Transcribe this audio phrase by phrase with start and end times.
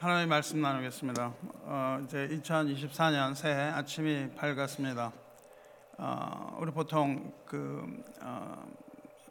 [0.00, 1.34] 하나님 말씀 나누겠습니다.
[1.42, 5.12] 어, 이제 2024년 새해 아침이 밝았습니다.
[5.98, 8.66] 어, 우리 보통 그 어,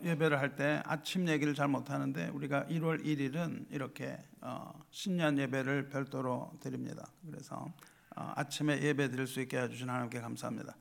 [0.03, 6.51] 예배를 할 때 아침 얘기를 잘 못하는데 우리가 1월 1일은 이렇게 어, 신년 예배를 별도로
[6.59, 7.03] 드립니다.
[7.25, 7.73] 그래서
[8.15, 10.75] 어, 아침에 예배 드릴 수 있게 해주신 하나님께 감사합니다.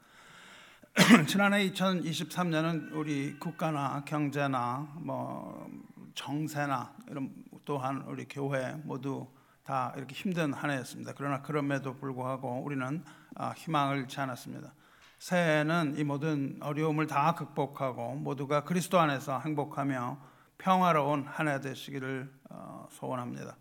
[1.26, 5.66] 지난해 2023년은 우리 국가나 경제나 뭐
[6.14, 7.32] 정세나 이런
[7.64, 9.26] 또한 우리 교회 모두
[9.68, 11.12] 다 이렇게 힘든 한 해였습니다.
[11.14, 13.04] 그러나 그럼에도 불구하고 우리는
[13.34, 14.72] 아, 희망을 잃지 않았습니다.
[15.18, 20.16] 새해에는 이 모든 어려움을 다 극복하고 모두가 그리스도 안에서 행복하며
[20.56, 23.58] 평화로운 한 해 되시기를 어, 소원합니다.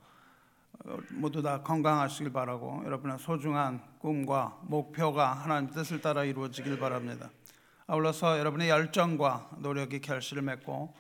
[0.86, 7.30] 어, 모두 다 건강하시길 바라고 여러분의 소중한 꿈과 목표가 하나님 뜻을 따라 이루어지길 바랍니다.
[7.86, 10.94] 아울러서 여러분의 열정과 노력이 결실을 맺고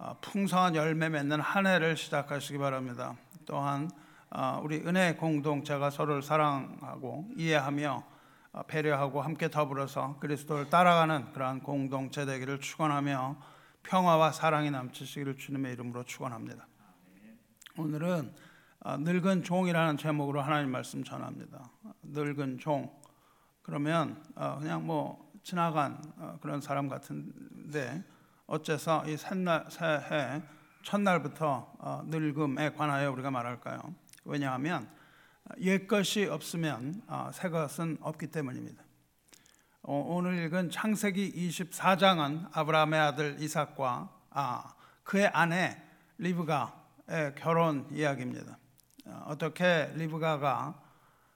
[0.00, 3.16] 어, 풍성한 열매 맺는 한 해를 시작하시기 바랍니다.
[3.46, 3.88] 또한
[4.62, 8.04] 우리 은혜 공동체가 서로를 사랑하고 이해하며
[8.52, 13.36] 어, 배려하고 함께 더불어서 그리스도를 따라가는 그러한 공동체 되기를 축원하며
[13.84, 16.66] 평화와 사랑이 넘치시기를 주님의 이름으로 축원합니다.
[17.76, 18.34] 오늘은
[18.80, 21.70] 어, 늙은 종이라는 제목으로 하나님 말씀 전합니다.
[22.02, 22.90] 늙은 종
[23.62, 26.02] 그러면 어, 그냥 뭐 지나간
[26.42, 28.04] 그런 사람 같은데
[28.46, 30.42] 어째서 이 새해
[30.82, 33.80] 첫날부터 늙음에 관하여 우리가 말할까요?
[34.24, 34.88] 왜냐하면
[35.58, 38.82] 옛 것이 없으면 아, 새 것은 없기 때문입니다.
[39.82, 45.82] 어, 오늘 읽은 창세기 24장은 아브라함의 아들 이삭과 아, 그의 아내
[46.18, 48.58] 리브가의 결혼 이야기입니다.
[49.06, 50.80] 어, 어떻게 리브가가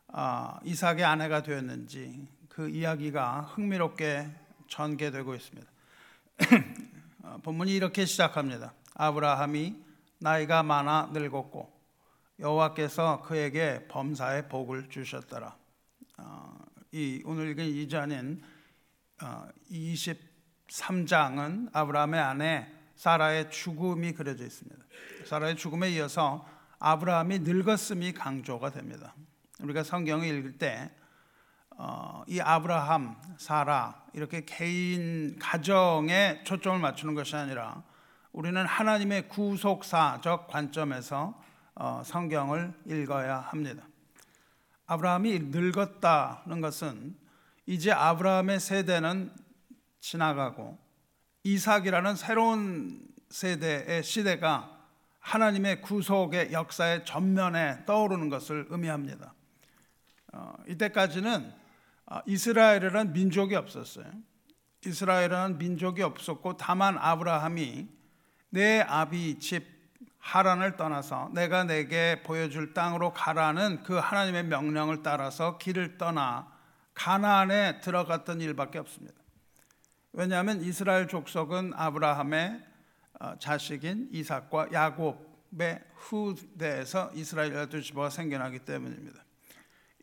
[0.08, 4.30] 아, 이삭의 아내가 되었는지 그 이야기가 흥미롭게
[4.68, 5.70] 전개되고 있습니다.
[7.24, 8.74] 어, 본문이 이렇게 시작합니다.
[8.94, 9.82] 아브라함이
[10.18, 11.73] 나이가 많아 늙었고
[12.38, 15.56] 여호와께서 그에게 범사의 복을 주셨더라.
[16.18, 16.58] 어,
[16.92, 18.42] 이 오늘 읽은 이전인
[19.22, 24.84] 어, 23장은 아브라함의 아내 사라의 죽음이 그려져 있습니다.
[25.26, 26.46] 사라의 죽음에 이어서
[26.78, 29.14] 아브라함이 늙었음이 강조가 됩니다.
[29.60, 30.88] 우리가 성경을 읽을 때이
[31.76, 37.82] 어, 아브라함, 사라 이렇게 개인 가정에 초점을 맞추는 것이 아니라
[38.32, 41.43] 우리는 하나님의 구속사적 관점에서 어,
[42.04, 43.84] 성경을 읽어야 합니다.
[44.86, 47.16] 아브라함이 늙었다는 것은
[47.66, 49.32] 이제 아브라함의 세대는
[50.00, 50.78] 지나가고
[51.42, 54.70] 이삭이라는 새로운 세대의 시대가
[55.20, 59.32] 하나님의 구속의 역사의 전면에 떠오르는 것을 의미합니다.
[60.34, 61.52] 어, 이때까지는
[62.06, 64.04] 어, 이스라엘이라는 민족이 없었어요.
[64.84, 67.88] 이스라엘이라는 민족이 없었고 다만 아브라함이
[68.50, 69.73] 내 아비 집
[70.24, 76.50] 하란을 떠나서 내가 내게 보여줄 땅으로 가라는 그 하나님의 명령을 따라서 길을 떠나
[76.94, 79.14] 가나안에 들어갔던 일밖에 없습니다.
[80.14, 82.64] 왜냐하면 이스라엘 족속은 아브라함의
[83.20, 89.22] 어, 자식인 이삭과 야곱의 후대에서 이스라엘 열두 지파가 생겨나기 때문입니다.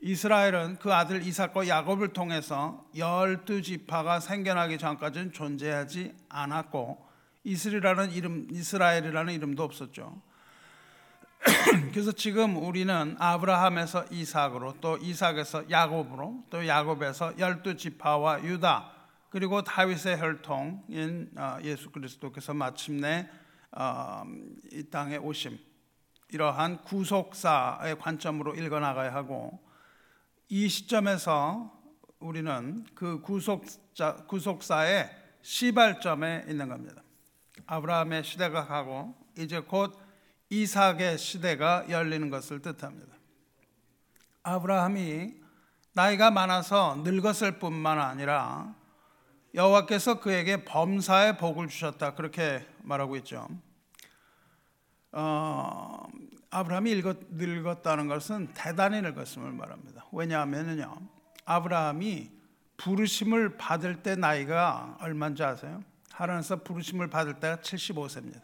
[0.02, 7.11] 이스라엘은 그 아들 이삭과 야곱을 통해서 열두 지파가 생겨나기 전까지는 존재하지 않았고
[7.44, 10.22] 이스라엘이라는 이름, 이스라엘이라는 이름도 없었죠.
[11.92, 18.92] 그래서 지금 우리는 아브라함에서 이삭으로 또 이삭에서 야곱으로 또 야곱에서 열두 지파와 유다
[19.30, 23.28] 그리고 다윗의 혈통인 어, 예수 그리스도께서 마침내
[23.72, 24.24] 어,
[24.72, 25.58] 이 땅에 오심
[26.30, 29.60] 이러한 구속사의 관점으로 읽어나가야 하고
[30.50, 31.72] 이 시점에서
[32.20, 35.10] 우리는 그 구속자, 구속사의
[35.42, 37.02] 시발점에 있는 겁니다.
[37.72, 39.98] 아브라함의 시대가 가고 이제 곧
[40.50, 43.16] 이삭의 시대가 열리는 것을 뜻합니다.
[44.44, 45.36] 아브라함이
[45.94, 48.76] 나이가 많아서 늙었을 뿐만 아니라
[49.56, 53.48] 여호와께서 그에게 범사의 복을 주셨다 그렇게 말하고 있죠.
[55.14, 56.08] 어,
[56.50, 60.08] 아브라함이 늙었다는 것은 대단히 늙었음을 말합니다.
[60.12, 60.98] 왜냐하면요,
[61.46, 62.32] 아브라함이
[62.76, 65.82] 부르심을 받을 때 나이가 얼마인지 아세요?
[66.14, 68.42] 하나님께서 부르심을 받을 때가 75세입니다.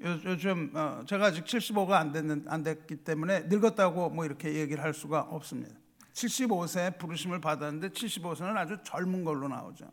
[0.00, 4.94] 요즘 어, 제가 아직 75가 안 됐는 안 됐기 때문에 늙었다고 뭐 이렇게 얘기를 할
[4.94, 5.74] 수가 없습니다.
[6.12, 9.90] 75세에 부르심을 받았는데 75세는 아주 젊은 걸로 나오죠.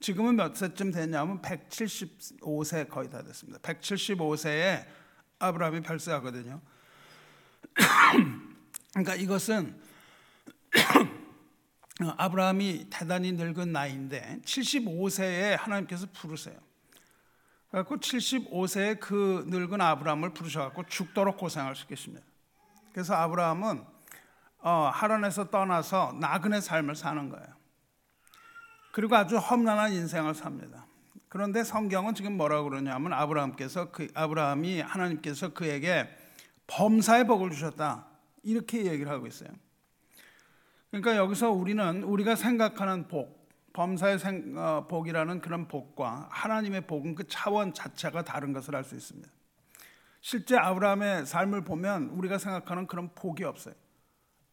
[0.00, 3.58] 지금은 몇 세쯤 됐냐면 175세 거의 다 됐습니다.
[3.58, 4.86] 175세에
[5.40, 6.60] 아브라함이 별세하거든요.
[8.94, 9.80] 그러니까 이것은
[10.74, 11.17] 어,
[12.00, 16.56] 아브라함이 대단히 늙은 나이인데 75세에 하나님께서 부르세요.
[17.70, 22.24] 그래서 75세에 그 늙은 아브라함을 부르셔갖고 죽도록 고생을 시키십니다.
[22.92, 23.84] 그래서 아브라함은
[24.60, 27.46] 어, 하란에서 떠나서 나그네 삶을 사는 거예요.
[28.92, 30.86] 그리고 아주 험난한 인생을 삽니다.
[31.28, 36.08] 그런데 성경은 지금 뭐라고 그러냐면 아브라함께서 그 아브라함이 하나님께서 그에게
[36.66, 38.06] 범사의 복을 주셨다.
[38.42, 39.50] 이렇게 얘기를 하고 있어요.
[40.90, 47.26] 그러니까 여기서 우리는 우리가 생각하는 복, 범사의 생, 어, 복이라는 그런 복과 하나님의 복은 그
[47.28, 49.28] 차원 자체가 다른 것을 알 수 있습니다.
[50.20, 53.74] 실제 아브라함의 삶을 보면 우리가 생각하는 그런 복이 없어요.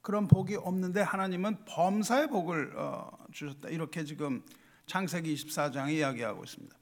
[0.02, 3.70] 그런 복이 없는데 하나님은 범사의 복을 어, 주셨다.
[3.70, 4.44] 이렇게 지금
[4.86, 6.76] 창세기 24장에 이야기하고 있습니다.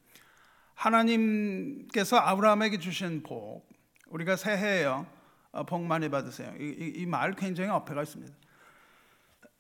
[0.74, 3.66] 하나님께서 아브라함에게 주신 복,
[4.08, 5.06] 우리가 새해에요.
[5.52, 6.54] 어, 복 많이 받으세요.
[6.60, 8.34] 이 말 굉장히 어폐가 있습니다.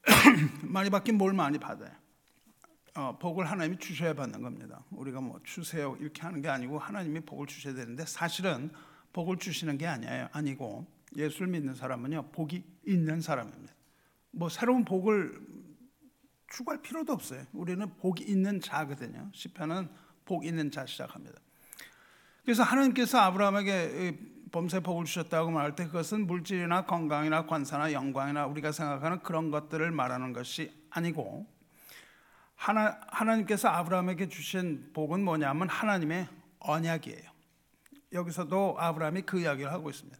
[0.63, 1.91] 많이 받긴 뭘 많이 받아요.
[2.95, 4.83] 어, 복을 하나님이 주셔야 받는 겁니다.
[4.91, 8.69] 우리가 뭐 주세요 이렇게 하는 게 아니고 하나님이 복을 주셔야 되는데 사실은
[9.13, 10.29] 복을 주시는 게 아니에요.
[10.31, 10.85] 아니고
[11.15, 13.73] 예수를 믿는 사람은요 복이 있는 사람입니다.
[14.31, 15.39] 뭐 새로운 복을
[16.51, 17.45] 추구할 필요도 없어요.
[17.51, 19.29] 우리는 복이 있는 자거든요.
[19.33, 19.89] 시편은
[20.25, 21.39] 복 있는 자 시작합니다.
[22.43, 29.23] 그래서 하나님께서 아브라함에게 범세 복을 주셨다고 말할 때 그것은 물질이나 건강이나 관사나 영광이나 우리가 생각하는
[29.23, 31.47] 그런 것들을 말하는 것이 아니고
[32.55, 36.27] 하나, 하나님께서 아브라함에게 주신 복은 뭐냐면 하나님의
[36.59, 37.33] 언약이에요.
[38.13, 40.19] 여기서도 아브라함이 그 이야기를 하고 있습니다.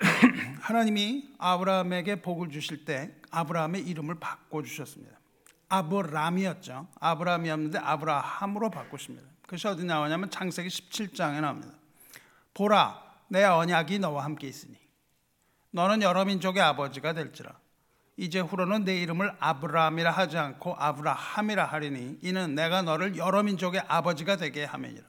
[0.60, 5.20] 하나님이 아브라함에게 복을 주실 때 아브라함의 이름을 바꿔 주셨습니다.
[5.68, 6.88] 아브람이었죠.
[6.98, 9.28] 아브라함이었는데 아브라함으로 바꾸십니다.
[9.42, 11.85] 그것이 어디 나오냐면 창세기 17장에 나옵니다.
[12.56, 14.74] 보라, 내 언약이 너와 함께 있으니
[15.72, 17.52] 너는 여러 민족의 아버지가 될지라.
[18.16, 24.36] 이제 후로는 내 이름을 아브라함이라 하지 않고 아브라함이라 하리니 이는 내가 너를 여러 민족의 아버지가
[24.36, 25.04] 되게 하매니라.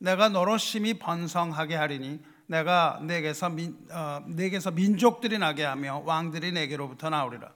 [0.00, 7.08] 내가 너로 심히 번성하게 하리니 내가 내게서 민, 어, 내게서 민족들이 나게 하며 왕들이 내게로부터
[7.08, 7.52] 나오리라.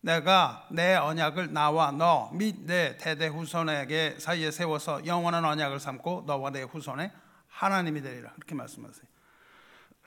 [0.00, 6.50] 내가 내 언약을 나와 너 및 내 대대 후손에게 사이에 세워서 영원한 언약을 삼고 너와
[6.50, 7.10] 내 후손의
[7.48, 8.32] 하나님이 되리라.
[8.34, 9.06] 그렇게 말씀하세요.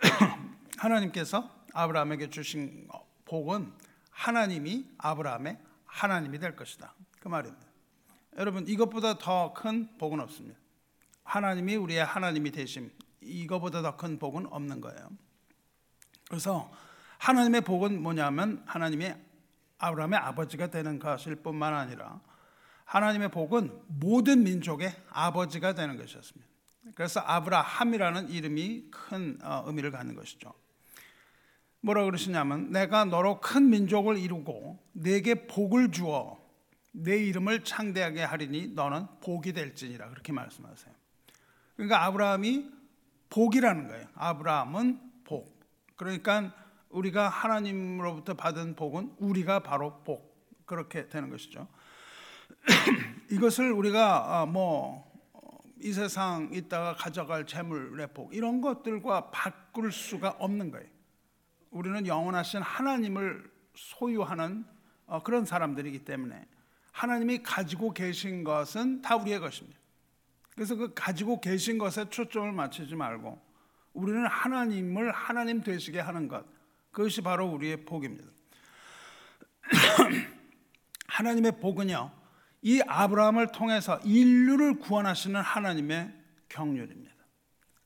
[0.77, 2.87] 하나님께서 아브라함에게 주신
[3.25, 3.71] 복은
[4.09, 6.93] 하나님이 아브라함의 하나님이 될 것이다.
[7.19, 7.65] 그 말입니다.
[8.37, 10.59] 여러분 이것보다 더 큰 복은 없습니다.
[11.23, 12.91] 하나님이 우리의 하나님이 되심
[13.21, 15.09] 이거보다 더 큰 복은 없는 거예요.
[16.29, 16.71] 그래서
[17.19, 19.19] 하나님의 복은 뭐냐면 하나님의
[19.77, 22.21] 아브라함의 아버지가 되는 것일 뿐만 아니라
[22.85, 26.50] 하나님의 복은 모든 민족의 아버지가 되는 것이었습니다.
[26.95, 30.53] 그래서 아브라함이라는 이름이 큰 어, 의미를 갖는 것이죠.
[31.81, 36.39] 뭐라 그러시냐면 내가 너로 큰 민족을 이루고 내게 복을 주어
[36.91, 40.93] 내 이름을 창대하게 하리니 너는 복이 될지니라 그렇게 말씀하세요.
[41.75, 42.69] 그러니까 아브라함이
[43.29, 44.07] 복이라는 거예요.
[44.15, 45.59] 아브라함은 복.
[45.95, 46.53] 그러니까
[46.89, 50.31] 우리가 하나님으로부터 받은 복은 우리가 바로 복.
[50.65, 51.67] 그렇게 되는 것이죠.
[53.31, 55.10] 이것을 우리가 어, 뭐
[55.83, 60.87] 이 세상 있다가 가져갈 재물의 복 이런 것들과 바꿀 수가 없는 거예요.
[61.71, 64.65] 우리는 영원하신 하나님을 소유하는
[65.07, 66.45] 어, 그런 사람들이기 때문에
[66.91, 69.79] 하나님이 가지고 계신 것은 다 우리의 것입니다.
[70.53, 73.41] 그래서 그 가지고 계신 것에 초점을 맞추지 말고
[73.93, 76.45] 우리는 하나님을 하나님 되시게 하는 것
[76.91, 78.29] 그것이 바로 우리의 복입니다.
[81.07, 82.20] 하나님의 복은요
[82.61, 86.13] 이 아브라함을 통해서 인류를 구원하시는 하나님의
[86.49, 87.11] 경륜입니다.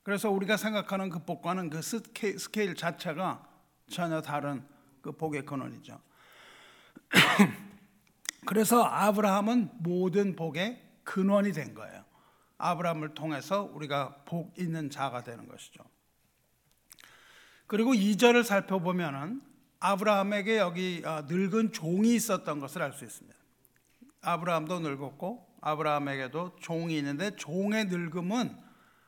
[0.04, 3.48] 그래서 우리가 생각하는 그 복과는 그 스케일 자체가
[3.90, 4.64] 전혀 다른
[5.02, 6.00] 그 복의 근원이죠.
[8.46, 12.04] 그래서 아브라함은 모든 복의 근원이 된 거예요.
[12.58, 15.84] 아브라함을 통해서 우리가 복 있는 자가 되는 것이죠.
[17.68, 19.42] 그리고 2절을 살펴보면은
[19.80, 23.35] 아브라함에게 여기 어, 늙은 종이 있었던 것을 알 수 있습니다.
[24.26, 28.58] 아브라함도 늙었고 아브라함에게도 종이 있는데 종의 늙음은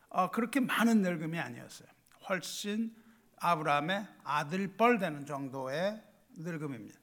[0.10, 1.88] 어, 그렇게 많은 늙음이 아니었어요.
[2.30, 2.96] 훨씬
[3.40, 6.02] 아브라함의 아들뻘 되는 정도의
[6.38, 7.00] 늙음입니다.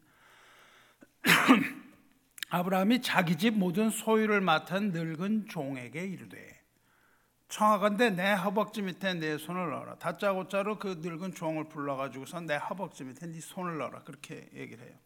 [2.50, 6.64] 아브라함이 자기 집 모든 소유를 맡은 늙은 종에게 이르되
[7.48, 9.96] 청하건대 내 허벅지 밑에 내 손을 넣어라.
[9.96, 14.02] 다짜고짜로 그 늙은 종을 불러가지고서 내 허벅지 밑에 네 손을 넣어라.
[14.02, 14.96] 그렇게 얘기를 해요.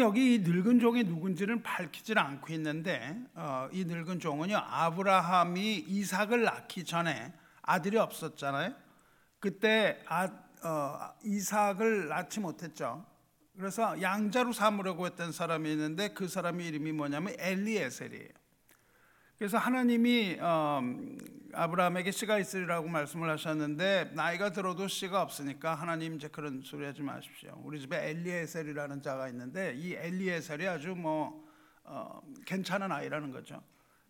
[0.00, 6.84] 여기 이 늙은 종이 누군지는 밝히질 않고 있는데 어, 이 늙은 종은요 아브라함이 이삭을 낳기
[6.84, 8.74] 전에 아들이 없었잖아요.
[9.38, 10.30] 그때 아,
[10.64, 13.04] 어, 이삭을 낳지 못했죠.
[13.56, 18.41] 그래서 양자로 삼으려고 했던 사람이 있는데 그 사람의 이름이 뭐냐면 엘리에셀이에요.
[19.42, 20.80] 그래서 하나님이 어,
[21.52, 27.60] 아브라함에게 씨가 있으리라고 말씀을 하셨는데 나이가 들어도 씨가 없으니까 하나님 이제 그런 소리 하지 마십시오.
[27.64, 31.44] 우리 집에 엘리에셀이라는 자가 있는데 이 엘리에셀이 아주 뭐
[31.82, 33.60] 어, 괜찮은 아이라는 거죠.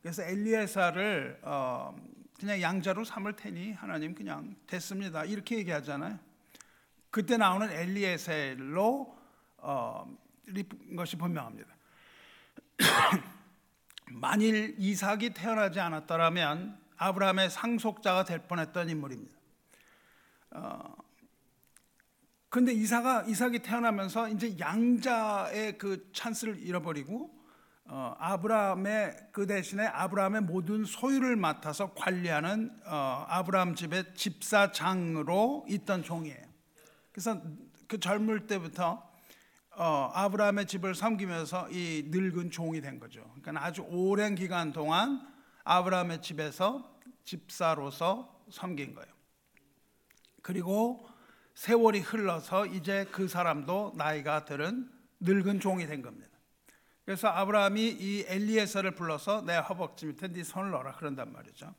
[0.02, 1.96] 그래서 엘리에셀을 어,
[2.38, 5.24] 그냥 양자로 삼을 테니 하나님 그냥 됐습니다.
[5.24, 6.18] 이렇게 얘기하잖아요.
[7.10, 9.16] 그때 나오는 엘리에셀로
[9.56, 10.18] 어,
[10.94, 11.74] 것이 분명합니다.
[14.12, 19.36] 만일 이삭이 태어나지 않았더라면 아브라함의 상속자가 될 뻔했던 인물입니다.
[20.52, 20.94] 어,
[22.48, 27.42] 근데 이삭아 이삭이 태어나면서 이제 양자의 그 찬스를 잃어버리고
[27.86, 36.46] 어, 아브라함의 그 대신에 아브라함의 모든 소유를 맡아서 관리하는 어, 아브라함 집의 집사장으로 있던 종이에요.
[37.10, 37.40] 그래서
[37.88, 39.11] 그 젊을 때부터
[39.74, 43.22] 어, 아브라함의 집을 섬기면서 이 늙은 종이 된 거죠.
[43.40, 45.26] 그러니까 아주 오랜 기간 동안
[45.64, 49.12] 아브라함의 집에서 집사로서 섬긴 거예요.
[50.42, 51.08] 그리고
[51.54, 56.28] 세월이 흘러서 이제 그 사람도 나이가 들은 늙은 종이 된 겁니다.
[57.04, 61.74] 그래서 아브라함이 이 엘리에서를 불러서 내 허벅지 밑에 네 손을 넣어라 그런단 말이죠.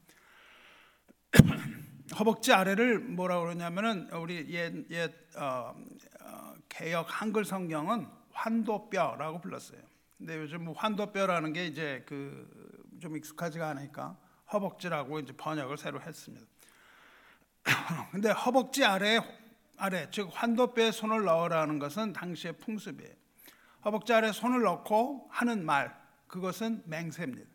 [2.20, 5.74] 허벅지 아래를 뭐라 그러냐면은 우리 옛, 옛 어,
[6.22, 6.23] 어,
[6.74, 9.80] 개혁 한글 성경은 환도뼈라고 불렀어요.
[10.18, 14.18] 근데 요즘 뭐 환도뼈라는 게 이제 그 좀 익숙하지가 않으니까
[14.54, 16.46] 허벅지라고 이제 번역을 새로 했습니다.
[18.12, 19.20] 근데 허벅지 아래
[19.78, 23.14] 아래 즉 환도뼈에 손을 넣으라는 것은 당시의 풍습이에요.
[23.84, 25.94] 허벅지 아래 손을 넣고 하는 말
[26.28, 27.50] 그것은 맹세입니다.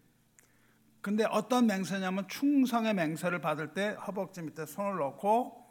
[1.00, 5.66] 근데 어떤 맹세냐면 충성의 맹세를 받을 때 허벅지 밑에 손을 넣고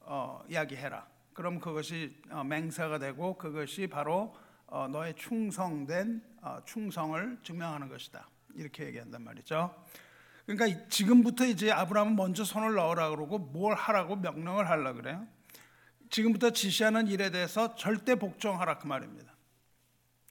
[0.00, 1.06] 어, 이야기해라.
[1.38, 4.34] 그럼 그것이 어, 맹세가 되고 그것이 바로
[4.66, 8.28] 어, 너의 충성된 어, 충성을 증명하는 것이다.
[8.56, 9.72] 이렇게 얘기한단 말이죠.
[10.46, 15.28] 그러니까 지금부터 이제 아브라함은 먼저 손을 넣으라 그러고 뭘 하라고 명령을 하려 그래요.
[16.10, 19.32] 지금부터 지시하는 일에 대해서 절대 복종하라 그 말입니다.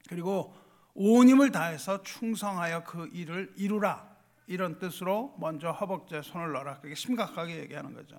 [0.09, 0.53] 그리고
[0.93, 4.13] 온 힘을 다해서 충성하여 그 일을 이루라.
[4.47, 6.81] 이런 뜻으로 먼저 허벅지에 손을 넣어라.
[6.81, 8.17] 그게 심각하게 얘기하는 거죠.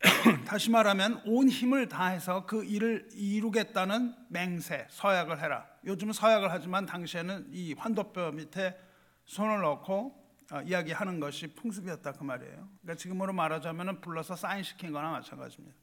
[0.46, 5.66] 다시 말하면 온 힘을 다해서 그 일을 이루겠다는 맹세, 서약을 해라.
[5.84, 8.78] 요즘은 서약을 하지만 당시에는 이 환도뼈 밑에
[9.26, 10.18] 손을 넣고
[10.52, 12.68] 어, 이야기하는 것이 풍습이었다 그 말이에요.
[12.80, 15.76] 그러니까 지금으로 말하자면 불러서 사인 시킨 거나 마찬가지입니다.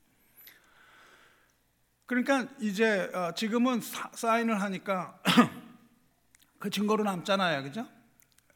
[2.05, 5.19] 그러니까 이제 어, 지금은 사, 인을 하니까
[6.59, 7.88] 그 증거로 남잖아요, 그죠?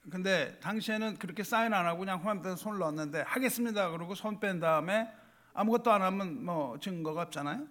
[0.10, 3.91] 근데 당시에는 그렇게 사인 안 하고 그냥 화면에 손을 넣었는데 하겠습니다.
[3.91, 5.21] 그러고 손 뺀 다음에
[5.53, 7.67] 아무것도 안 하면 뭐 증거가 없잖아요.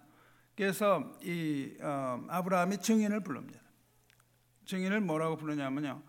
[0.57, 3.61] 그래서 이 어, 아브라함이 증인을 부릅니다.
[4.67, 6.03] 증인을 뭐라고 부르냐면요.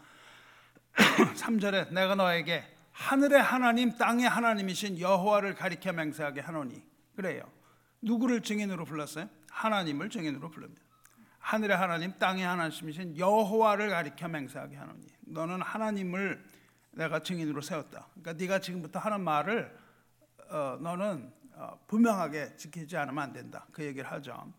[0.94, 6.84] 3절에 내가 너에게 하늘의 하나님 땅의 하나님이신 여호와를 가리켜 맹세하게 하노니
[7.16, 7.44] 그래요.
[8.02, 9.30] 누구를 증인으로 불렀어요?
[9.50, 10.82] 하나님을 증인으로 부릅니다.
[11.40, 16.44] 하늘의 하나님, 땅의 하나님이신 여호와를 가리켜 맹세하게 하노니 너는 하나님을
[16.92, 18.08] 내가 증인으로 세웠다.
[18.14, 19.76] 그러니까 네가 지금부터 하는 말을
[20.50, 21.41] 어, 너는 어,
[21.88, 23.66] 분명하게 지키지 않으면 안 된다.
[23.72, 24.52] 그 얘기를 하죠.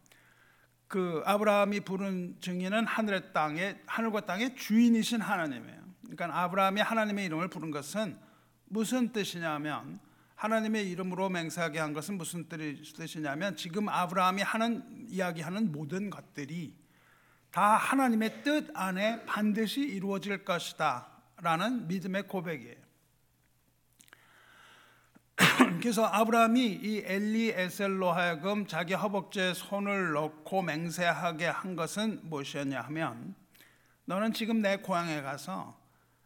[0.89, 5.83] 그 아브라함이 부른 증인은 하늘의 땅에 하늘과 땅의 주인이신 하나님이에요.
[6.03, 8.19] 그러니까 아브라함이 하나님의 이름을 부른 것은
[8.67, 10.01] 무슨 뜻이냐면
[10.35, 16.77] 하나님의 이름으로 맹세하게 한 것은 무슨 뜻이냐면 지금 아브라함이 하는 이야기하는 모든 것들이
[17.53, 22.83] 다 하나님의 뜻 안에 반드시 이루어질 것이다라는 믿음의 고백이에요.
[25.83, 33.35] 그래서 아브라함이 이 엘리 에셀로 하여금 자기 허벅지에 손을 넣고 맹세하게 한 것은 무엇이었냐 하면
[34.05, 35.77] 너는 지금 내 고향에 가서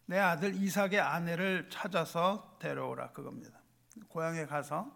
[0.04, 3.58] 내 아들 이삭의 아내를 찾아서 데려오라 그겁니다.
[4.08, 4.94] 고향에 가서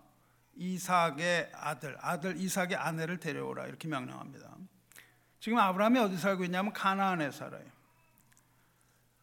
[0.57, 4.57] 이삭의 아들, 아들 이삭의 아내를 데려오라 이렇게 명령합니다.
[5.41, 7.65] 지금 아브라함이 어디 살고 있냐면 가나안에 살아요.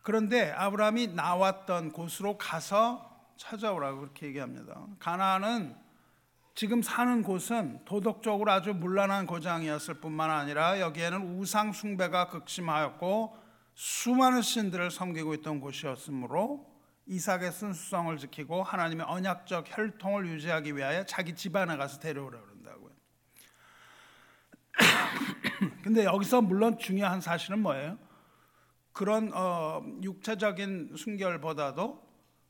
[0.01, 4.86] 그런데 아브라함이 나왔던 곳으로 가서 찾아오라고 그렇게 얘기합니다.
[5.00, 5.75] 가나안은
[6.56, 13.38] 지금 사는 곳은 도덕적으로 아주 문란한 고장이었을 뿐만 아니라 여기에는 우상 숭배가 극심하였고
[13.75, 16.65] 수많은 신들을 섬기고 있던 곳이었으므로
[17.06, 22.91] 이삭의 순수성을 지키고 하나님의 언약적 혈통을 유지하기 위하여 자기 집안에 가서 데려오라 그런다고요.
[25.84, 28.00] 근데 여기서 물론 중요한 사실은 뭐예요?
[28.94, 32.07] 그런 어, 육체적인 순결보다도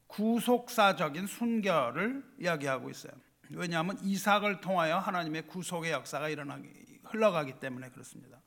[0.08, 3.14] 구속사적인 순결을 이야기하고 있어요.
[3.52, 6.70] 왜냐하면 이삭을 통하여 하나님의 구속의 역사가 일어나기
[7.06, 8.42] 흘러가기 때문에 그렇습니다.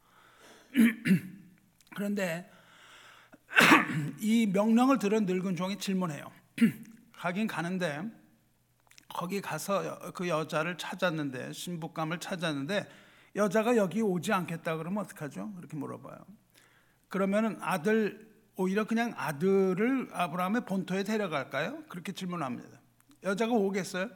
[1.97, 2.50] 그런데
[4.21, 6.31] 이 명령을 들은 늙은 종이 질문해요.
[7.12, 8.02] 가긴 가는데
[9.09, 12.88] 거기 가서 그 여자를 찾았는데 신부감을 찾았는데
[13.37, 15.52] 여자가 여기 오지 않겠다 그러면 어떡하죠?
[15.55, 16.19] 그렇게 물어봐요.
[17.09, 21.85] 그러면은 아들 오히려 그냥 아들을 아브라함의 본토에 데려갈까요?
[21.88, 22.80] 그렇게 질문합니다.
[23.23, 24.11] 여자가 오겠어요?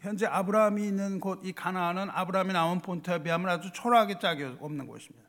[0.00, 5.26] 현재 아브라함이 있는 곳 이 가나안은 아브라함이 나온 본토에 비하면 아주 초라하게 짝이 없는 곳입니다.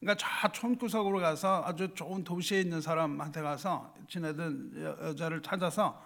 [0.00, 6.02] 그러니까 저 촌구석으로 가서 아주 좋은 도시에 있는 사람한테 가서 지내던 여자를 찾아서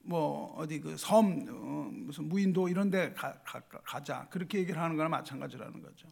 [0.00, 5.08] 뭐 어디 그섬 어, 무슨 무인도 이런 데 가, 가, 자 그렇게 얘기를 하는 거나
[5.08, 6.08] 마찬가지라는 거죠.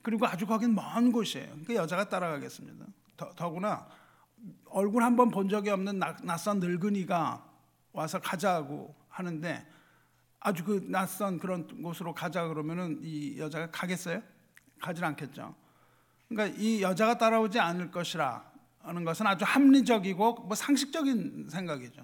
[0.00, 1.52] 그리고 아주 거긴 먼 곳이에요.
[1.66, 2.86] 그 여자가 따라가겠습니다.
[3.36, 3.86] 더, 구나
[4.70, 7.44] 얼굴 한 번 본 적이 없는 낯선 늙은이가
[7.92, 9.66] 와서 가자고 하는데
[10.40, 14.22] 아주 그 낯선 그런 곳으로 가자 그러면은 이 여자가 가겠어요?
[14.80, 15.54] 가질 않겠죠.
[16.28, 18.50] 그러니까 이 여자가 따라오지 않을 것이라
[18.80, 22.02] 하는 것은 아주 합리적이고 뭐 상식적인 생각이죠.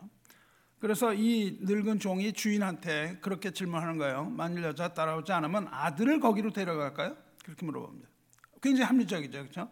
[0.79, 4.27] 그래서 이 늙은 종이 주인한테 그렇게 질문하는 거예요.
[4.27, 7.17] 만일 여자 따라오지 않으면 아들을 거기로 데려갈까요?
[7.43, 8.09] 그렇게 물어봅니다.
[8.63, 9.69] 굉장히 합리적이죠, 그렇죠?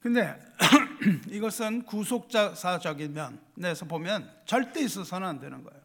[0.00, 0.38] 근데
[1.28, 3.14] 이것은 구속자사적인
[3.56, 5.80] 면에서 보면 절대 있어서는 안 되는 거예요.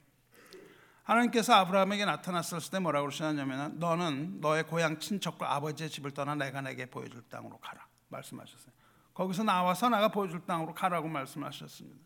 [1.03, 6.87] 하나님께서 아브라함에게 나타났을 때 뭐라고 그러시냐면 너는 너의 고향 친척과 아버지의 집을 떠나 내가 내게
[6.87, 8.73] 보여줄 땅으로 가라 말씀하셨어요.
[9.13, 11.99] 거기서 나와서 나가 보여줄 땅으로 가라고 말씀하셨습니다.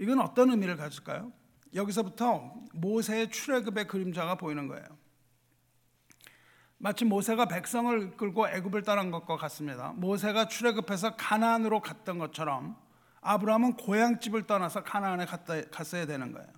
[0.00, 1.32] 이건 어떤 의미를 가질까요?
[1.74, 4.86] 여기서부터 모세의 출애굽의 그림자가 보이는 거예요.
[6.78, 9.92] 마치 모세가 백성을 끌고 애굽을 떠난 것과 같습니다.
[9.96, 12.76] 모세가 출애굽해서 가나안으로 갔던 것처럼
[13.20, 15.26] 아브라함은 고향집을 떠나서 가나안에
[15.70, 16.48] 갔어야 되는 거예요.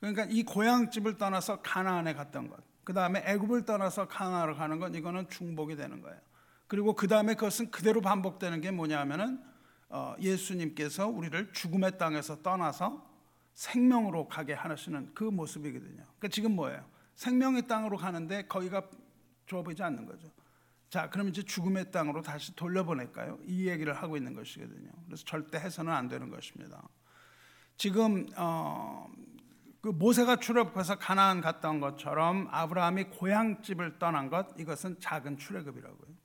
[0.00, 5.28] 그러니까 이 고향집을 떠나서 가나안에 갔던 것, 그 다음에 애굽을 떠나서 가나안으로 가는 것, 이거는
[5.30, 6.18] 중복이 되는 거예요.
[6.68, 9.42] 그리고 그 다음에 그것은 그대로 반복되는 게 뭐냐면은
[9.88, 13.06] 어, 예수님께서 우리를 죽음의 땅에서 떠나서
[13.54, 16.04] 생명으로 가게 하시는 그 모습이거든요.
[16.04, 16.84] 그러니까 지금 뭐예요?
[17.14, 18.82] 생명의 땅으로 가는데 거기가
[19.46, 20.28] 좋아 보이지 않는 거죠.
[20.88, 23.38] 자, 그럼 이제 죽음의 땅으로 다시 돌려보낼까요?
[23.44, 24.90] 이 얘기를 하고 있는 것이거든요.
[25.06, 26.82] 그래서 절대 해서는 안 되는 것입니다.
[27.76, 29.10] 지금 어,
[29.80, 36.16] 그 모세가 출애굽해서 가나안 온 것처럼 아브라함이 고향집을 떠난 것 이것은 작은 출애굽이라고요.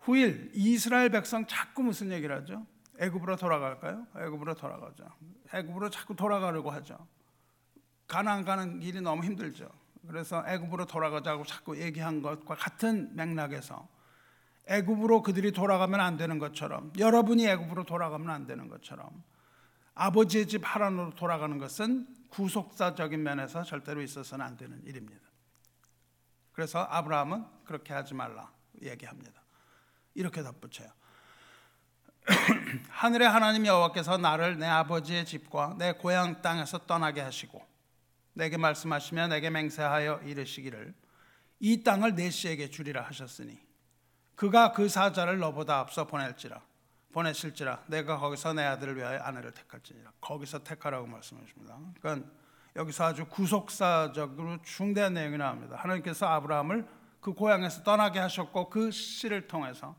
[0.00, 2.66] 후일 이스라엘 백성 자꾸 무슨 얘기를 하죠?
[2.98, 4.06] 애굽으로 돌아갈까요?
[4.16, 5.04] 애굽으로 돌아가죠.
[5.52, 6.96] 애굽으로 자꾸 돌아가려고 하죠.
[8.06, 9.68] 가나안 가는 길이 너무 힘들죠.
[10.08, 13.86] 그래서 애굽으로 돌아가자고 자꾸 얘기한 것과 같은 맥락에서
[14.66, 19.22] 애굽으로 그들이 돌아가면 안 되는 것처럼 여러분이 애굽으로 돌아가면 안 되는 것처럼
[19.94, 25.20] 아버지의 집 하란으로 돌아가는 것은 구속사적인 면에서 절대로 있어서는 안 되는 일입니다.
[26.52, 28.50] 그래서 아브라함은 그렇게 하지 말라
[28.82, 29.42] 얘기합니다.
[30.14, 30.88] 이렇게 덧붙여요.
[32.90, 37.67] 하늘의 하나님 여호와께서 나를 내 아버지의 집과 내 고향 땅에서 떠나게 하시고
[38.34, 40.94] 내게 말씀하시며 내게 맹세하여 이르시기를
[41.60, 43.58] 이 땅을 내 씨에게 주리라 하셨으니
[44.34, 46.62] 그가 그 사자를 너보다 앞서 보낼지라
[47.12, 51.78] 보내실지라 내가 거기서 내 아들을 위하여 아내를 택할지니라 거기서 택하라고 말씀하십니다.
[52.00, 52.30] 그러니까
[52.76, 55.76] 여기서 아주 구속사적으로 중대한 내용이 나옵니다.
[55.76, 56.86] 하나님께서 아브라함을
[57.20, 59.96] 그 고향에서 떠나게 하셨고 그 씨를 통해서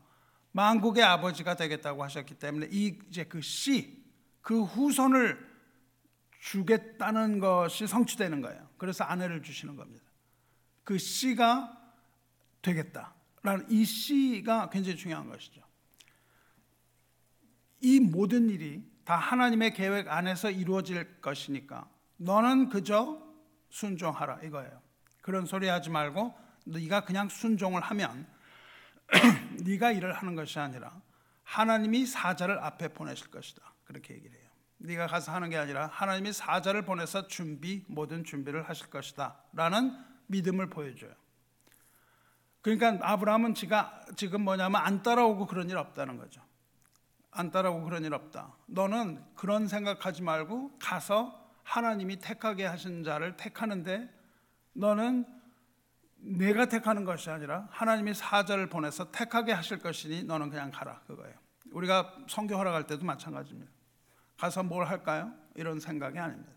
[0.52, 4.02] 만국의 아버지가 되겠다고 하셨기 때문에 이 이제 그 씨,
[4.40, 5.49] 그 후손을
[6.40, 8.68] 주겠다는 것이 성취되는 거예요.
[8.78, 10.04] 그래서 아내를 주시는 겁니다.
[10.84, 11.76] 그 씨가
[12.62, 15.62] 되겠다라는 이 씨가 굉장히 중요한 것이죠.
[17.80, 23.22] 이 모든 일이 다 하나님의 계획 안에서 이루어질 것이니까 너는 그저
[23.70, 24.82] 순종하라 이거예요.
[25.22, 26.34] 그런 소리 하지 말고
[26.66, 28.26] 네가 그냥 순종을 하면
[29.64, 31.00] 네가 일을 하는 것이 아니라
[31.42, 33.62] 하나님이 사자를 앞에 보내실 것이다.
[33.84, 34.49] 그렇게 얘기를 해요.
[34.80, 41.12] 네가 가서 하는 게 아니라 하나님이 사자를 보내서 준비 모든 준비를 하실 것이다라는 믿음을 보여줘요.
[42.62, 46.42] 그러니까 아브라함은 지가 지금 뭐냐면 안 따라오고 그런 일 없다는 거죠.
[47.30, 48.54] 안 따라오고 그런 일 없다.
[48.66, 54.12] 너는 그런 생각하지 말고 가서 하나님이 택하게 하신 자를 택하는데
[54.72, 55.26] 너는
[56.16, 61.34] 내가 택하는 것이 아니라 하나님이 사자를 보내서 택하게 하실 것이니 너는 그냥 가라 그거예요.
[61.72, 63.79] 우리가 성교하러 갈 때도 마찬가지입니다.
[64.40, 65.30] 가서 뭘 할까요?
[65.54, 66.50] 이런 생각이 아닙니다.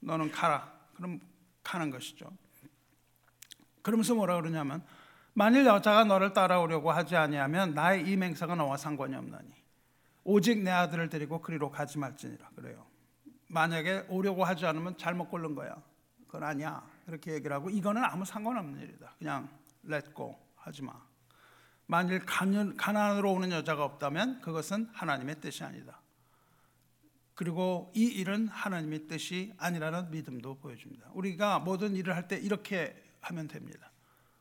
[0.00, 0.68] 너는 가라.
[0.96, 1.20] 그럼
[1.62, 2.28] 가는 것이죠.
[3.82, 4.82] 그러면서 뭐라 그러냐면
[5.32, 9.48] 만일 여자가 너를 따라오려고 하지 아니하면 나의 이 맹세가 너와 상관이 없나니
[10.24, 12.84] 오직 내 아들을 데리고 그리로 가지 말지니라 그래요.
[13.46, 15.76] 만약에 오려고 하지 않으면 잘못 고른 거야.
[16.26, 16.84] 그건 아니야.
[17.06, 19.14] 그렇게 얘기를 하고 이거는 아무 상관없는 일이다.
[19.18, 19.48] 그냥
[19.84, 20.94] 렛고 하지 마.
[21.86, 26.00] 만일 가난으로 오는 여자가 없다면 그것은 하나님의 뜻이 아니다.
[27.34, 31.10] 그리고 이 일은 하나님의 뜻이 아니라는 믿음도 보여줍니다.
[31.14, 33.90] 우리가 모든 일을 할 때 이렇게 하면 됩니다.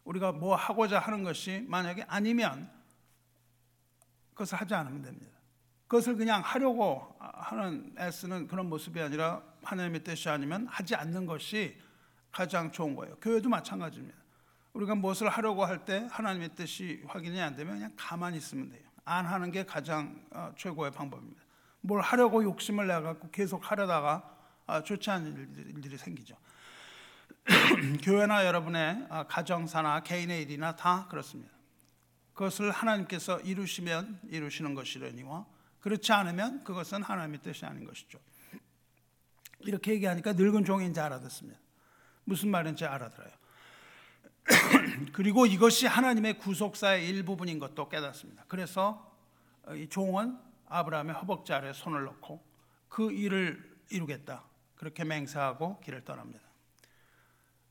[0.04, 2.70] 우리가 뭐 하고자 하는 것이 만약에 아니면
[4.32, 5.32] 그것을 하지 않으면 됩니다.
[5.88, 11.78] 그것을 그냥 하려고 하는 애쓰는 그런 모습이 아니라 하나님의 뜻이 아니면 하지 않는 것이
[12.32, 13.16] 가장 좋은 거예요.
[13.18, 14.18] 교회도 마찬가지입니다.
[14.74, 18.82] 우리가 무엇을 하려고 할 때 하나님의 뜻이 확인이 안 되면 그냥 가만히 있으면 돼요.
[19.06, 21.43] 안 하는 게 가장 어, 최고의 방법입니다.
[21.86, 24.30] 뭘 하려고 욕심을 내갖고 계속 하려다가
[24.66, 26.38] 아, 좋지 않은 일들이 생기죠.
[28.02, 31.52] 교회나 여러분의 아, 가정사나 개인의 일이나 다 그렇습니다.
[32.34, 35.46] 그것을 하나님께서 이루시면 이루시는 것이려니와
[35.82, 38.18] 그렇지 않으면 그것은 하나님의 뜻이 아닌 것이죠.
[39.60, 41.60] 이렇게 얘기하니까 늙은 종인지 알아듣습니다.
[42.24, 43.32] 무슨 말인지 알아들어요.
[45.12, 48.46] 그리고 이것이 하나님의 구속사의 일부분인 것도 깨닫습니다.
[48.48, 49.14] 그래서
[49.76, 52.44] 이 종은 아브라함의 허벅지 아래 손을 넣고
[52.90, 54.44] 그 일을 이루겠다.
[54.76, 56.42] 그렇게 맹세하고 길을 떠납니다.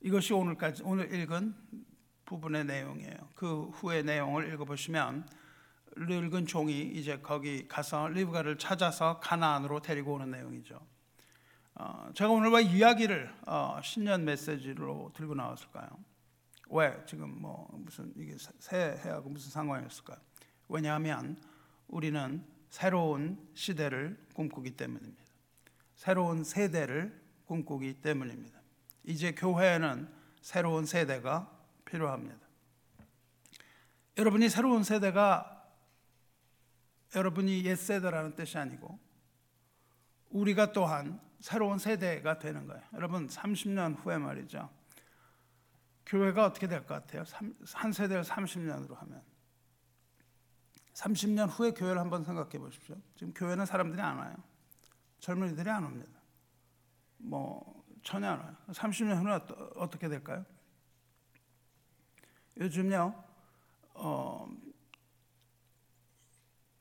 [0.01, 1.55] 이것이 오늘까지 오늘 읽은
[2.25, 3.17] 부분의 내용이에요.
[3.35, 5.29] 그 후의 내용을 읽어보시면
[5.97, 10.81] 늙은 종이 이제 거기 가서 리브가를 찾아서 가나안으로 데리고 오는 내용이죠.
[11.75, 15.89] 어, 제가 오늘 왜 이야기를 어, 신년 메시지로 들고 나왔을까요?
[16.71, 20.19] 왜 지금 뭐 무슨 이게 새해하고 무슨 상관이었을까요?
[20.69, 21.37] 왜냐하면
[21.89, 25.23] 우리는 새로운 시대를 꿈꾸기 때문입니다.
[25.95, 28.59] 새로운 세대를 꿈꾸기 때문입니다.
[29.05, 31.55] 이제 교회에는 새로운 세대가
[31.85, 32.39] 필요합니다.
[34.17, 35.71] 여러분이 새로운 세대가
[37.15, 38.99] 여러분이 옛 세대라는 뜻이 아니고
[40.31, 42.83] 우리가 또한 새로운 세대가 되는 거예요.
[42.95, 44.71] 여러분 30년 후에 말이죠.
[46.07, 47.25] 교회가 어떻게 될 것 같아요?
[47.75, 49.32] 한 세대를 30년으로 하면
[50.95, 52.97] 30년 후에 교회를 한번 생각해 보십시오.
[53.17, 54.37] 지금 교회는 사람들이 안 와요.
[55.21, 56.11] 젊은이들이 안 옵니다.
[57.19, 58.57] 뭐 전혀 안 와요.
[58.69, 59.39] 30년 후는
[59.77, 60.45] 어떻게 될까요?
[62.59, 63.15] 요즘요,
[63.95, 64.49] 어,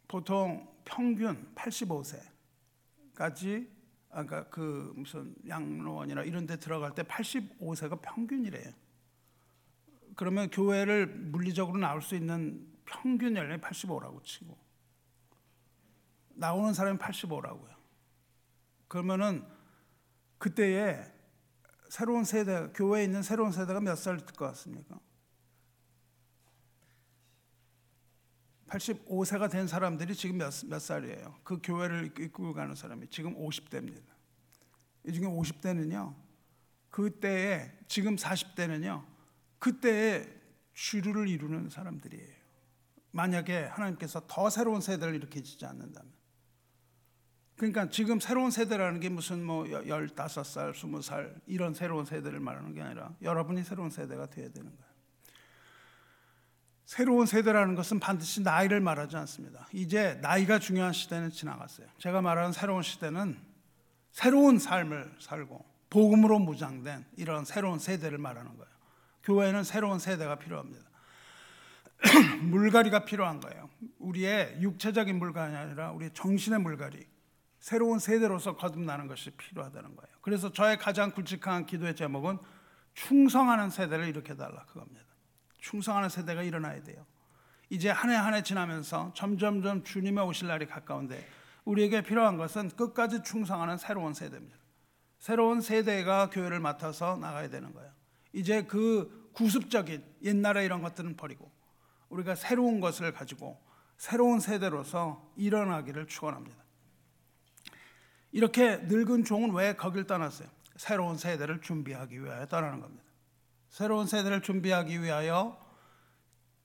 [0.08, 3.69] 보통 평균 85세까지
[4.10, 8.74] 아까 그 무슨 양로원이나 이런 데 들어갈 때 85세가 평균이래요.
[10.15, 14.58] 그러면 교회를 물리적으로 나올 수 있는 평균 연령이 85라고 치고
[16.36, 17.75] 나오는 사람이 85라고요.
[18.88, 19.45] 그러면은
[20.38, 21.01] 그때에
[21.89, 24.99] 새로운 세대 교회에 있는 새로운 세대가 몇 살일 것 같습니까?
[28.67, 31.39] 85세가 된 사람들이 지금 몇, 몇 살이에요?
[31.43, 34.04] 그 교회를 이끌고 가는 사람이 지금 50대입니다.
[35.06, 36.15] 이 중에 50대는요,
[36.89, 39.06] 그때에, 지금 40대는요,
[39.60, 40.25] 그때에
[40.73, 42.40] 주류를 이루는 사람들이에요.
[43.12, 46.12] 만약에 하나님께서 더 새로운 세대를 일으키지 않는다면.
[47.58, 53.13] 그러니까 지금 새로운 세대라는 게 무슨 뭐 15살, 20살 이런 새로운 세대를 말하는 게 아니라
[53.21, 54.91] 여러분이 새로운 세대가 되어야 되는 거예요.
[56.86, 59.67] 새로운 세대라는 것은 반드시 나이를 말하지 않습니다.
[59.71, 61.88] 이제 나이가 중요한 시대는 지나갔어요.
[62.00, 63.38] 제가 말하는 새로운 시대는
[64.12, 68.71] 새로운 삶을 살고 복음으로 무장된 이런 새로운 세대를 말하는 거예요.
[69.24, 70.90] 교회는 새로운 세대가 필요합니다.
[72.41, 73.69] 물갈이가 필요한 거예요.
[73.99, 77.05] 우리의 육체적인 물갈이 아니라 우리 정신의 물갈이.
[77.59, 80.15] 새로운 세대로서 거듭나는 것이 필요하다는 거예요.
[80.21, 82.39] 그래서 저의 가장 굵직한 기도의 제목은
[82.95, 85.05] 충성하는 세대를 일으켜 달라 그겁니다.
[85.59, 87.05] 충성하는 세대가 일어나야 돼요.
[87.69, 91.25] 이제 한 해 한 해 지나면서 점점점 주님의 오실 날이 가까운데
[91.63, 94.57] 우리에게 필요한 것은 끝까지 충성하는 새로운 세대입니다.
[95.19, 97.91] 새로운 세대가 교회를 맡아서 나가야 되는 거예요.
[98.33, 101.51] 이제 그 구습적인 옛날에 이런 것들은 버리고
[102.12, 103.60] 우리가 새로운 것을 가지고
[103.97, 106.58] 새로운 세대로서 일어나기를 축원합니다.
[108.32, 110.47] 이렇게 늙은 종은 왜 거길 떠났어요?
[110.76, 113.04] 새로운 세대를 준비하기 위하여 떠나는 겁니다.
[113.69, 115.60] 새로운 세대를 준비하기 위하여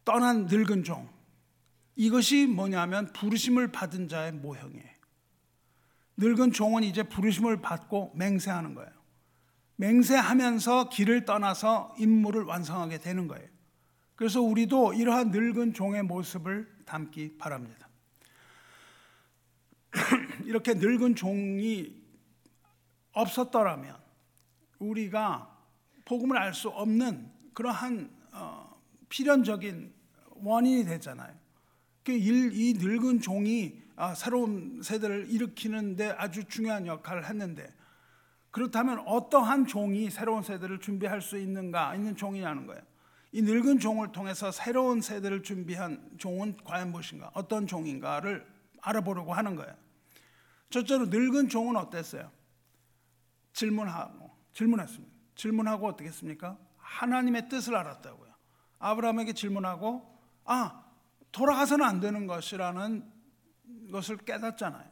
[0.04, 1.08] 떠난 늙은 종.
[1.96, 4.96] 이것이 뭐냐면 부르심을 받은 자의 모형이에요.
[6.18, 8.90] 늙은 종은 이제 부르심을 받고 맹세하는 거예요.
[9.76, 13.55] 맹세하면서 길을 떠나서 임무를 완성하게 되는 거예요.
[14.16, 17.88] 그래서 우리도 이러한 늙은 종의 모습을 담기 바랍니다.
[20.44, 21.94] 이렇게 늙은 종이
[23.12, 23.96] 없었더라면
[24.78, 25.54] 우리가
[26.04, 29.92] 복음을 알 수 없는 그러한 어, 필연적인
[30.36, 31.34] 원인이 되잖아요.
[32.04, 37.72] 그이 늙은 종이 아, 새로운 세대를 일으키는데 아주 중요한 역할을 했는데
[38.50, 42.82] 그렇다면 어떠한 종이 새로운 세대를 준비할 수 있는가 있는 종이냐는 거예요.
[43.36, 47.30] 이 늙은 종을 통해서 새로운 세대를 준비한 종은 과연 무엇인가?
[47.34, 49.74] 어떤 종인가를 알아보려고 하는 거예요.
[50.70, 52.32] 첫째로 늙은 종은 어땠어요?
[53.52, 55.14] 질문하고 질문했습니다.
[55.34, 56.56] 질문하고 어떻게 했습니까?
[56.78, 58.32] 하나님의 뜻을 알았다고요.
[58.78, 60.82] 아브라함에게 질문하고 아
[61.30, 63.04] 돌아가서는 안 되는 것이라는
[63.92, 64.90] 것을 깨닫잖아요.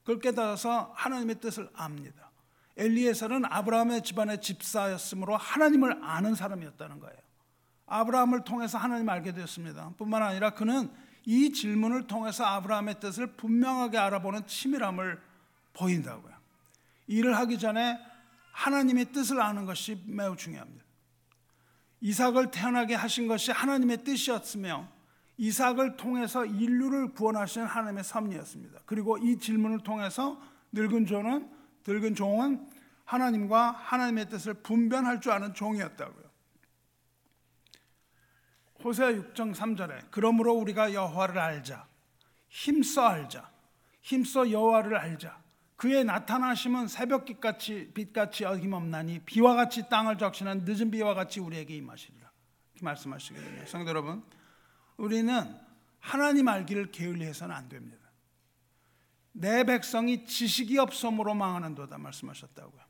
[0.00, 2.30] 그걸 깨달아서 하나님의 뜻을 압니다.
[2.76, 7.27] 엘리에서는 아브라함의 집안의 집사였으므로 하나님을 아는 사람이었다는 거예요.
[7.88, 9.94] 아브라함을 통해서 하나님 알게 되었습니다.
[9.96, 10.90] 뿐만 아니라 그는
[11.24, 15.20] 이 질문을 통해서 아브라함의 뜻을 분명하게 알아보는 치밀함을
[15.74, 16.34] 보인다고요.
[17.06, 17.98] 일을 하기 전에
[18.52, 20.84] 하나님의 뜻을 아는 것이 매우 중요합니다.
[22.00, 24.88] 이삭을 태어나게 하신 것이 하나님의 뜻이었으며
[25.36, 28.80] 이삭을 통해서 인류를 구원하시는 하나님의 섭리였습니다.
[28.86, 30.40] 그리고 이 질문을 통해서
[30.72, 31.50] 늙은 종은
[31.86, 32.68] 늙은 종은
[33.04, 36.27] 하나님과 하나님의 뜻을 분별할 줄 아는 종이었다고요.
[38.84, 41.86] 호세아 6장 3절에 그러므로 우리가 여호와를 알자.
[42.48, 43.50] 힘써 알자.
[44.00, 45.38] 힘써 여호와를 알자.
[45.76, 52.30] 그의 나타나심은 새벽빛같이 빛같이 어김없나니 비와 같이 땅을 적시는 늦은 비와 같이 우리에게 임하시리라.
[52.74, 53.66] 이렇게 말씀하시거든요.
[53.66, 54.22] 성도 여러분
[54.96, 55.56] 우리는
[56.00, 58.08] 하나님 알기를 게을리해서는 안 됩니다.
[59.32, 62.82] 내 백성이 지식이 없음으로 망하는도다 말씀하셨다고요.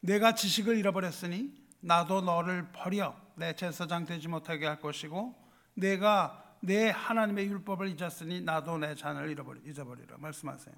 [0.00, 5.34] 내가 지식을 잃어버렸으니 나도 너를 버려 내 제사장 되지 못하게 할 것이고
[5.74, 10.74] 내가 내 하나님의 율법을 잊었으니 나도 내 잔을 잃어버리, 잊어버리라 말씀하세요.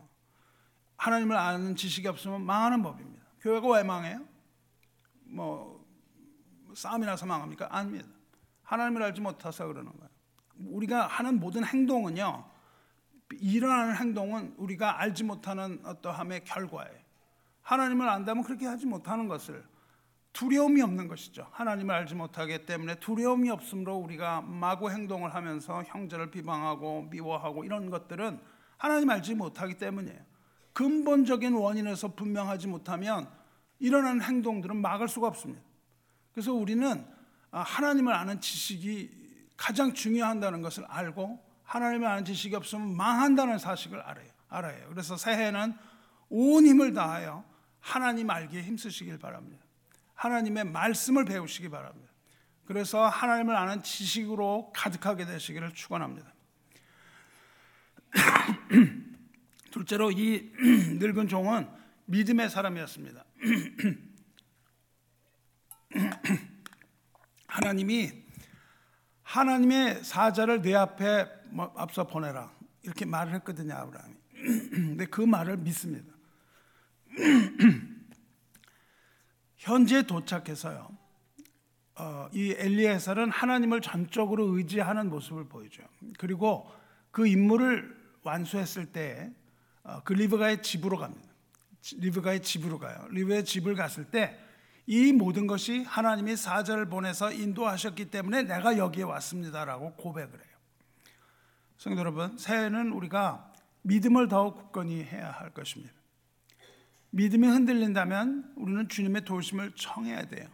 [0.96, 3.24] 하나님을 아는 지식이 없으면 망하는 법입니다.
[3.40, 4.20] 교회가 왜 망해요?
[5.24, 5.86] 뭐
[6.74, 7.68] 싸움이 나서 망합니까?
[7.70, 8.08] 아닙니다.
[8.62, 10.10] 하나님을 알지 못해서 그러는 거예요.
[10.68, 12.44] 우리가 하는 모든 행동은요.
[13.32, 17.00] 일어나는 행동은 우리가 알지 못하는 어떠함의 결과예요.
[17.62, 19.64] 하나님을 안다면 그렇게 하지 못하는 것을
[20.32, 21.46] 두려움이 없는 것이죠.
[21.50, 28.40] 하나님을 알지 못하기 때문에 두려움이 없으므로 우리가 마구 행동을 하면서 형제를 비방하고 미워하고 이런 것들은
[28.76, 30.18] 하나님 알지 못하기 때문이에요.
[30.72, 33.28] 근본적인 원인에서 분명하지 못하면
[33.80, 35.62] 일어나는 행동들은 막을 수가 없습니다.
[36.32, 37.04] 그래서 우리는
[37.50, 39.10] 아, 하나님을 아는 지식이
[39.56, 44.28] 가장 중요한다는 것을 알고 하나님을 아는 지식이 없으면 망한다는 사실을 알아요.
[44.48, 44.88] 알아요.
[44.88, 45.74] 그래서 새해는
[46.28, 47.44] 온 힘을 다하여
[47.80, 49.64] 하나님 알기에 힘쓰시길 바랍니다.
[50.20, 52.12] 하나님의 말씀을 배우시기 바랍니다.
[52.66, 56.34] 그래서 하나님을 아는 지식으로 가득하게 되시기를 축원합니다.
[59.72, 60.52] 둘째로 이
[61.00, 61.66] 늙은 종은
[62.04, 63.24] 믿음의 사람이었습니다.
[67.46, 68.12] 하나님이
[69.22, 72.52] 하나님의 사자를 내 앞에 뭐 앞서 보내라
[72.82, 74.14] 이렇게 말을 했거든요 아브라함이.
[74.70, 76.12] 근데 그 말을 믿습니다.
[79.60, 80.90] 현재 도착해서요.
[81.96, 85.86] 어, 이 엘리에셀은 하나님을 전적으로 의지하는 모습을 보여줘요.
[86.18, 86.70] 그리고
[87.10, 89.32] 그 임무를 완수했을 때그
[89.84, 91.28] 어, 리브가의 집으로 갑니다.
[91.96, 93.06] 리브가의 집으로 가요.
[93.10, 94.50] 리브의 집을 갔을 때
[94.92, 100.56] 이 모든 것이 하나님이 사자를 보내서 인도하셨기 때문에 내가 여기에 왔습니다라고 고백을 해요.
[101.78, 105.94] 성도 여러분, 새해는 우리가 믿음을 더욱 굳건히 해야 할 것입니다.
[107.10, 110.48] 믿음이 흔들린다면 우리는 주님의 도우심을 청해야 돼요.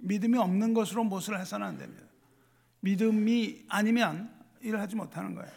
[0.00, 2.06] 믿음이 없는 것으로 무엇을 해서는 안 됩니다.
[2.80, 5.50] 믿음이 아니면 일을 하지 못하는 거예요.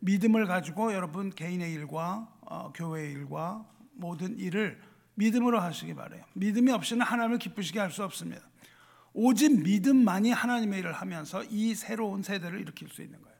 [0.00, 4.80] 믿음을 가지고 여러분 개인의 일과 어, 교회의 일과 모든 일을
[5.14, 6.24] 믿음으로 하시기 바래요.
[6.34, 8.42] 믿음이 없이는 하나님을 기쁘시게 할 수 없습니다.
[9.12, 13.36] 오직 믿음만이 하나님의 일을 하면서 이 새로운 세대를 일으킬 수 있는 거예요.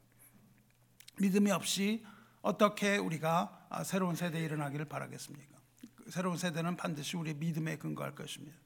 [1.19, 2.05] 믿음이 없이
[2.43, 5.54] 어떻게 우리가 아, 새로운 세대에 일어나기를 바라겠습니까?
[6.09, 8.57] 새로운 세대는 반드시 우리의 믿음에 근거할 것입니다.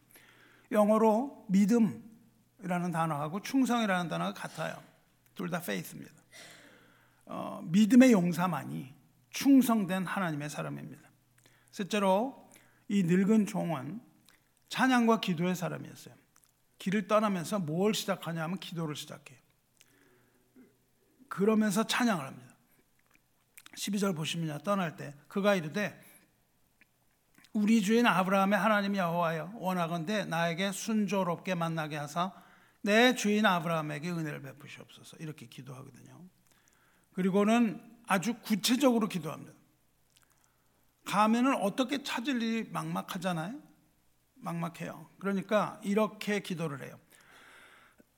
[0.73, 4.83] 영어로 믿음이라는 단어하고 충성이라는 단어가 같아요.
[5.35, 6.15] 둘 다 faith입니다.
[7.27, 8.93] 어, 믿음의 용사만이
[9.31, 11.09] 충성된 하나님의 사람입니다.
[11.71, 12.51] 셋째로
[12.89, 14.01] 이 늙은 종은
[14.69, 16.15] 찬양과 기도의 사람이었어요.
[16.79, 19.39] 길을 떠나면서 뭘 시작하냐 하면 기도를 시작해요.
[21.29, 22.55] 그러면서 찬양을 합니다.
[23.77, 25.99] 12절 보시면 떠날 때 그가 이르되
[27.59, 32.33] 우리 주인 아브라함의 하나님 여호와여 원하건대 나에게 순조롭게 만나게 하사
[32.83, 36.25] 내 주인 아브라함에게 은혜를 베푸시옵소서 이렇게 기도하거든요.
[37.15, 39.53] 그리고는 아주 구체적으로 기도합니다.
[41.05, 43.61] 가면은 어떻게 찾을 일이 막막하잖아요.
[44.37, 45.09] 막막해요.
[45.19, 46.97] 그러니까 이렇게 기도를 해요.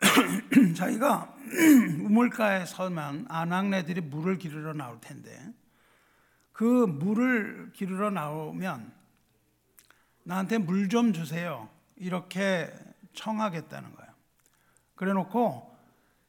[0.77, 1.35] 자기가
[2.05, 5.51] 우물가에 서면 아낙네들이 물을 기르러 나올 텐데
[6.53, 9.00] 그 물을 기르러 나오면
[10.25, 11.69] 나한테 물 좀 주세요.
[11.97, 12.73] 이렇게
[13.15, 14.11] 청하겠다는 거예요.
[14.95, 15.71] 그래 놓고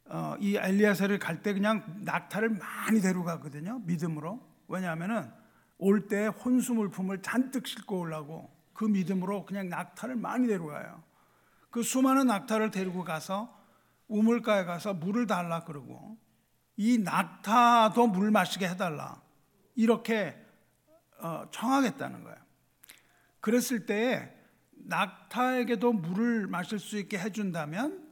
[0.06, 3.80] 어, 이 엘리야세를 갈 때 그냥 낙타를 많이 데려가거든요.
[3.86, 4.40] 믿음으로.
[4.68, 5.32] 왜냐하면은
[5.78, 11.02] 올 때 혼수 물품을 잔뜩 싣고 오려고 그 믿음으로 그냥 낙타를 많이 데려가요.
[11.70, 13.58] 그 수많은 낙타를 데리고 가서
[14.08, 16.18] 우물가에 가서 물을 달라 그러고
[16.76, 19.22] 이 낙타도 물 마시게 해달라
[19.76, 20.36] 이렇게
[21.20, 22.38] 어, 청하겠다는 거예요.
[23.42, 24.32] 그랬을 때에
[24.72, 28.10] 낙타에게도 물을 마실 수 있게 해준다면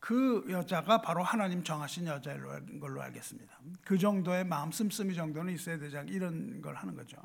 [0.00, 3.58] 그 여자가 바로 하나님 정하신 여자인 걸로 알겠습니다.
[3.82, 7.16] 그 정도의 마음 씀씀이 정도는 있어야 되지 않 이런 걸 하는 거죠.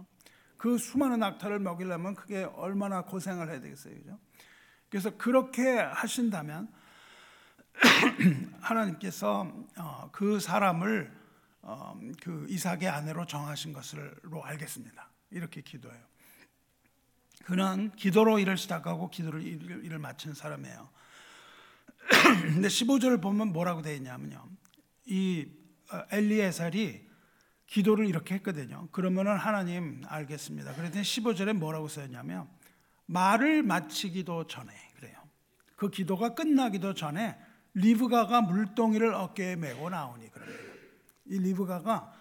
[0.58, 4.19] 그 수많은 낙타를 먹이려면 그게 얼마나 고생을 해야 되겠어요, 그죠?
[4.89, 6.72] 그래서 그렇게 하신다면
[8.62, 11.12] 하나님께서 어, 그 사람을
[11.62, 15.10] 어, 그 이삭의 아내로 정하신 것으로 알겠습니다.
[15.32, 16.12] 이렇게 기도해요.
[17.44, 20.90] 그는 기도로 일을 시작하고 기도를 일을 마친 사람이에요.
[22.54, 24.46] 근데 15절을 보면 뭐라고 되어 있냐면요.
[25.06, 25.48] 이
[25.92, 27.08] 어, 엘리에살이
[27.68, 28.88] 기도를 이렇게 했거든요.
[28.92, 30.74] 그러면은 하나님 알겠습니다.
[30.74, 32.48] 그랬더니 15절에 뭐라고 써있냐면
[33.06, 35.18] 말을 마치기도 전에 그래요.
[35.76, 37.38] 그 기도가 끝나기도 전에
[37.74, 40.64] 리브가가 물동이를 어깨에 메고 나오니 그럽니다.
[41.26, 42.14] 이 리브가가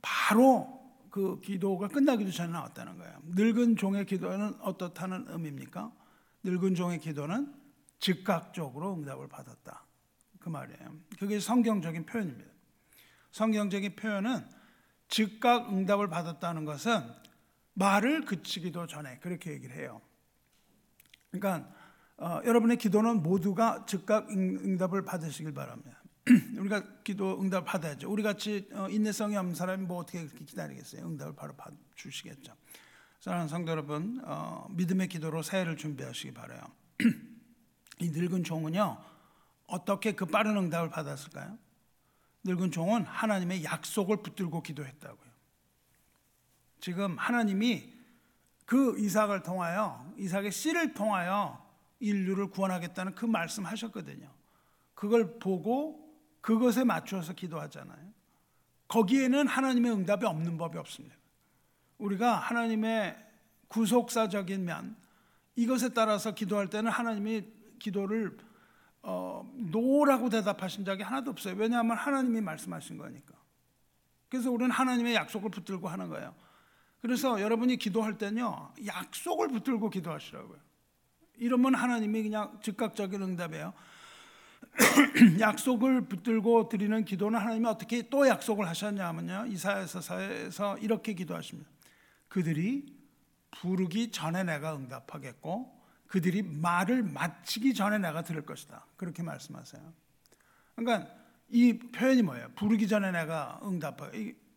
[0.00, 0.83] 바로
[1.14, 3.20] 그 기도가 끝나기도 전에 나왔다는 거예요.
[3.36, 5.92] 늙은 종의 기도는 어떻다는 의미입니까?
[6.42, 7.54] 늙은 종의 기도는
[8.00, 9.84] 즉각적으로 응답을 받았다.
[10.40, 10.96] 그 말이에요.
[11.16, 12.50] 그게 성경적인 표현입니다.
[13.30, 14.44] 성경적인 표현은
[15.06, 17.08] 즉각 응답을 받았다는 것은
[17.74, 20.00] 말을 그치기도 전에 그렇게 얘기를 해요.
[21.30, 21.72] 그러니까
[22.16, 25.96] 어, 여러분의 기도는 모두가 즉각 응답을 받으시길 바랍니다.
[26.58, 28.10] 우리가 기도 응답 받아야죠.
[28.10, 31.04] 우리 같이 어, 인내성이 없는 사람이 뭐 어떻게 그렇게 기다리겠어요?
[31.06, 32.54] 응답을 바로 받 주시겠죠.
[33.20, 36.62] 사랑하는 성도 여러분, 어, 믿음의 기도로 새해를 준비하시기 바라요.
[38.00, 38.98] 이 늙은 종은요
[39.66, 41.58] 어떻게 그 빠른 응답을 받았을까요?
[42.44, 45.30] 늙은 종은 하나님의 약속을 붙들고 기도했다고요.
[46.80, 47.92] 지금 하나님이
[48.66, 51.64] 그 이삭을 통하여 이삭의 씨를 통하여
[52.00, 54.30] 인류를 구원하겠다는 그 말씀하셨거든요.
[54.94, 56.03] 그걸 보고
[56.44, 58.12] 그것에 맞추어서 기도하잖아요.
[58.88, 61.16] 거기에는 하나님의 응답이 없는 법이 없습니다.
[61.96, 63.16] 우리가 하나님의
[63.68, 64.94] 구속사적인 면
[65.56, 67.46] 이것에 따라서 기도할 때는 하나님이
[67.78, 68.36] 기도를
[69.00, 71.54] 어, 노라고 대답하신 적이 하나도 없어요.
[71.56, 73.34] 왜냐하면 하나님이 말씀하신 거니까.
[74.28, 76.34] 그래서 우리는 하나님의 약속을 붙들고 하는 거예요.
[77.00, 80.58] 그래서 여러분이 기도할 때는요, 약속을 붙들고 기도하시라고요.
[81.38, 83.72] 이러면 하나님이 그냥 즉각적인 응답이에요.
[85.40, 89.46] 약속을 붙들고 드리는 기도는 하나님이 어떻게 또 약속을 하셨냐면요.
[89.48, 91.70] 이사야서에서 이렇게 기도하십니다.
[92.28, 92.86] 그들이
[93.50, 95.72] 부르기 전에 내가 응답하겠고
[96.06, 98.86] 그들이 말을 마치기 전에 내가 들을 것이다.
[98.96, 99.82] 그렇게 말씀하세요.
[100.76, 101.10] 그러니까
[101.48, 102.48] 이 표현이 뭐예요?
[102.56, 104.10] 부르기 전에 내가 응답하.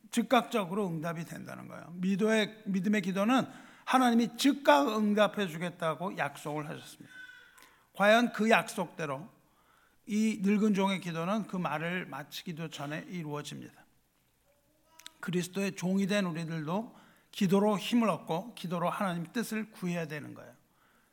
[0.09, 1.93] 즉각적으로 응답이 된다는 거예요.
[1.95, 3.45] 믿음의 믿음의 기도는
[3.85, 7.13] 하나님이 즉각 응답해 주겠다고 약속을 하셨습니다.
[7.93, 9.29] 과연 그 약속대로
[10.07, 13.73] 이 늙은 종의 기도는 그 말을 마치기도 전에 이루어집니다.
[15.19, 16.95] 그리스도의 종이 된 우리들도
[17.31, 20.53] 기도로 힘을 얻고 기도로 하나님 뜻을 구해야 되는 거예요.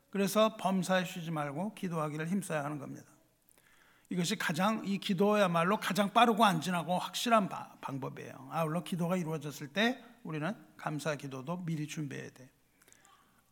[0.09, 3.05] 그래서 범사에 쉬지 말고 기도하기를 힘써야 하는 겁니다.
[4.09, 8.49] 이것이 가장 이 기도야말로 가장 빠르고 안전하고 확실한 바, 방법이에요.
[8.51, 12.49] 아울러 기도가 이루어졌을 때 우리는 감사 기도도 미리 준비해야 돼.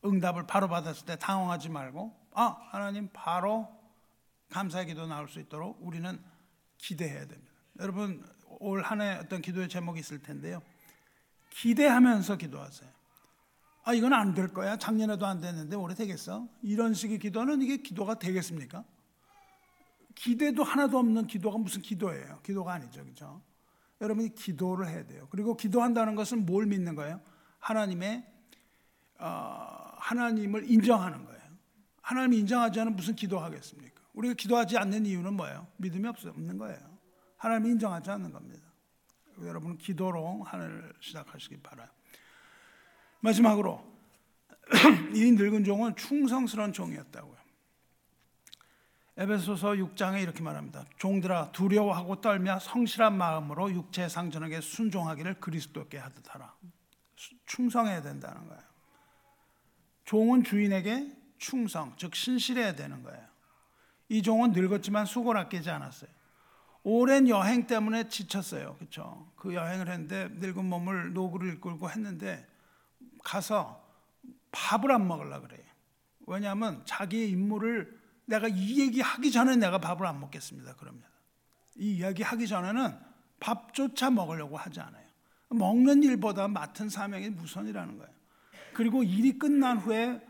[0.05, 3.82] 응답을 바로 받았을 때 당황하지 말고 아 하나님 바로
[4.53, 6.19] 감사 기도 나올 수 있도록 우리는
[6.77, 7.51] 기대해야 됩니다.
[7.79, 8.23] 여러분
[8.59, 10.61] 올 한 해 어떤 기도의 제목이 있을 텐데요.
[11.49, 12.89] 기대하면서 기도하세요.
[13.85, 14.77] 아 이건 안 될 거야.
[14.77, 16.47] 작년에도 안 됐는데 올해 되겠어?
[16.61, 18.83] 이런 식의 기도는 이게 기도가 되겠습니까?
[20.15, 22.39] 기대도 하나도 없는 기도가 무슨 기도예요?
[22.43, 23.41] 기도가 아니죠, 그렇죠?
[24.01, 25.27] 여러분이 기도를 해야 돼요.
[25.31, 27.19] 그리고 기도한다는 것은 뭘 믿는 거예요?
[27.59, 28.23] 하나님의
[29.17, 31.41] 어, 하나님을 인정하는 거예요.
[32.01, 33.92] 하나님이 인정하지 않으면 무슨 기도하겠습니까?
[34.13, 35.67] 우리가 기도하지 않는 이유는 뭐예요?
[35.77, 36.97] 믿음이 없는 거예요.
[37.37, 38.63] 하나님이 인정하지 않는 겁니다.
[39.41, 41.89] 여러분 기도로 하늘을 시작하시기 바라요.
[43.19, 43.83] 마지막으로
[45.13, 47.43] 이 늙은 종은 충성스러운 종이었다고요.
[49.15, 50.85] 에베소서 6장에 이렇게 말합니다.
[50.97, 56.55] 종들아 두려워하고 떨며 성실한 마음으로 육체 상전에게 순종하기를 그리스도께 하듯 하라.
[57.45, 58.63] 충성해야 된다는 거예요.
[60.05, 63.32] 종은 주인에게 충성, 즉 신실해야 되는 거예요.
[64.09, 66.09] 이 종은 늙었지만 수고를 아끼지 않았어요.
[66.83, 68.75] 오랜 여행 때문에 지쳤어요.
[68.77, 69.31] 그렇죠?
[69.35, 72.45] 그 여행을 했는데 늙은 몸을 노구를 이끌고 했는데
[73.23, 73.81] 가서
[74.51, 75.63] 밥을 안 먹으려 그래요.
[76.27, 80.75] 왜냐하면 자기의 임무를 내가 이 얘기 하기 전에 내가 밥을 안 먹겠습니다.
[80.75, 81.07] 그럽니다.
[81.75, 82.97] 이 이야기 하기 전에는
[83.39, 85.03] 밥조차 먹으려고 하지 않아요.
[85.49, 88.13] 먹는 일보다 맡은 사명이 우선이라는 거예요.
[88.73, 90.21] 그리고 일이 끝난 후에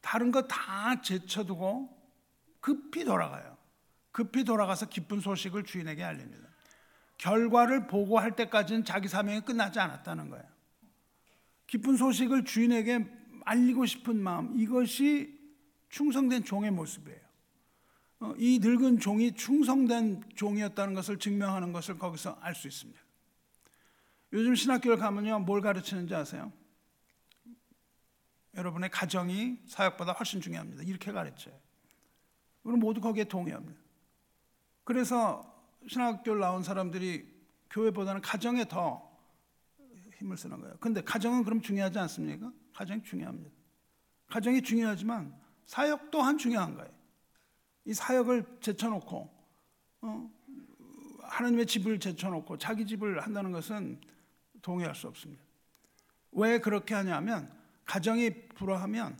[0.00, 1.97] 다른 거 다 제쳐두고
[2.68, 3.56] 급히 돌아가요.
[4.12, 6.46] 급히 돌아가서 기쁜 소식을 주인에게 알립니다.
[7.16, 10.44] 결과를 보고할 때까지는 자기 사명이 끝나지 않았다는 거예요.
[11.66, 13.06] 기쁜 소식을 주인에게
[13.46, 15.34] 알리고 싶은 마음, 이것이
[15.88, 17.20] 충성된 종의 모습이에요.
[18.20, 23.00] 어, 이 늙은 종이 충성된 종이었다는 것을 증명하는 것을 거기서 알 수 있습니다.
[24.34, 26.52] 요즘 신학교를 가면요, 뭘 가르치는지 아세요?
[28.54, 30.82] 여러분의 가정이 사역보다 훨씬 중요합니다.
[30.82, 31.67] 이렇게 가르쳐요.
[32.68, 33.80] 우리 모두 거기에 동의합니다.
[34.84, 35.42] 그래서
[35.86, 37.26] 신학교를 나온 사람들이
[37.70, 39.08] 교회보다는 가정에 더
[40.16, 40.76] 힘을 쓰는 거예요.
[40.78, 42.52] 근데 가정은 그럼 중요하지 않습니까?
[42.74, 43.50] 가정이 중요합니다.
[44.26, 46.90] 가정이 중요하지만 사역 또한 중요한 거예요.
[47.86, 49.30] 이 사역을 제쳐놓고
[50.02, 50.30] 어,
[51.22, 54.00] 하나님의 집을 제쳐놓고 자기 집을 한다는 것은
[54.60, 55.42] 동의할 수 없습니다.
[56.32, 57.50] 왜 그렇게 하냐면
[57.86, 59.18] 가정이 불화하면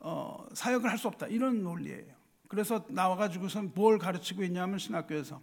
[0.00, 2.11] 어, 사역을 할 수 없다 이런 논리예요.
[2.52, 5.40] 그래서 나와가지고선 뭘 가르치고 있냐면 신학교에서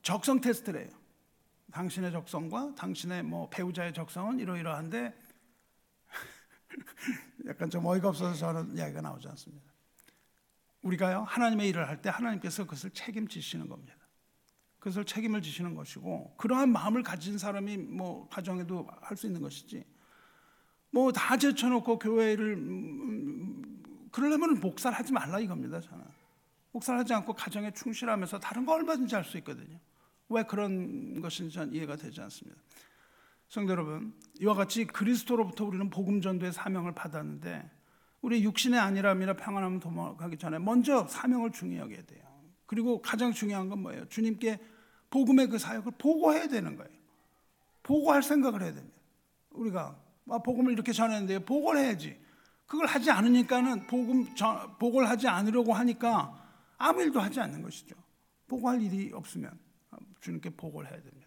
[0.00, 0.88] 적성 테스트래요.
[1.72, 5.14] 당신의 적성과 당신의 뭐 배우자의 적성은 이러이러한데
[7.46, 9.70] 약간 좀 어이가 없어서 저는 이야기가 나오지 않습니다.
[10.80, 13.94] 우리가요 하나님의 일을 할 때 하나님께서 그것을 책임지시는 겁니다.
[14.78, 19.84] 그것을 책임을 지시는 것이고 그러한 마음을 가진 사람이 뭐 가정에도 할 수 있는 것이지
[20.92, 22.62] 뭐 다 제쳐놓고 교회를 음,
[23.02, 23.69] 음,
[24.10, 26.04] 그러려면 목살하지 말라 이겁니다 저는
[26.72, 29.78] 목살하지 않고 가정에 충실하면서 다른 거 얼마든지 할 수 있거든요.
[30.28, 32.60] 왜 그런 것인지 전 이해가 되지 않습니다.
[33.48, 37.68] 성도 여러분, 이와 같이 그리스도로부터 우리는 복음 전도의 사명을 받았는데
[38.22, 42.22] 우리 육신의 안일함이나 평안함을 도모하기 전에 먼저 사명을 여겨야 돼요.
[42.66, 44.08] 그리고 가장 중요한 건 뭐예요?
[44.08, 44.60] 주님께
[45.10, 46.92] 복음의 그 사역을 보고해야 되는 거예요.
[47.82, 48.96] 보고할 생각을 해야 됩니다.
[49.50, 52.19] 우리가 아, 복음을 이렇게 전했는데 보고를 해야지.
[52.70, 56.40] 그걸 하지 않으니까는 복음 전, 보고를 하지 않으려고 하니까
[56.78, 57.96] 아무 일도 하지 않는 것이죠.
[58.46, 59.58] 보고할 일이 없으면
[60.20, 61.26] 주님께 보고를 해야 됩니다.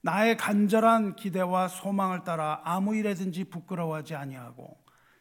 [0.00, 4.76] 나의 간절한 기대와 소망을 따라 아무 일에든지 부끄러워하지 아니하고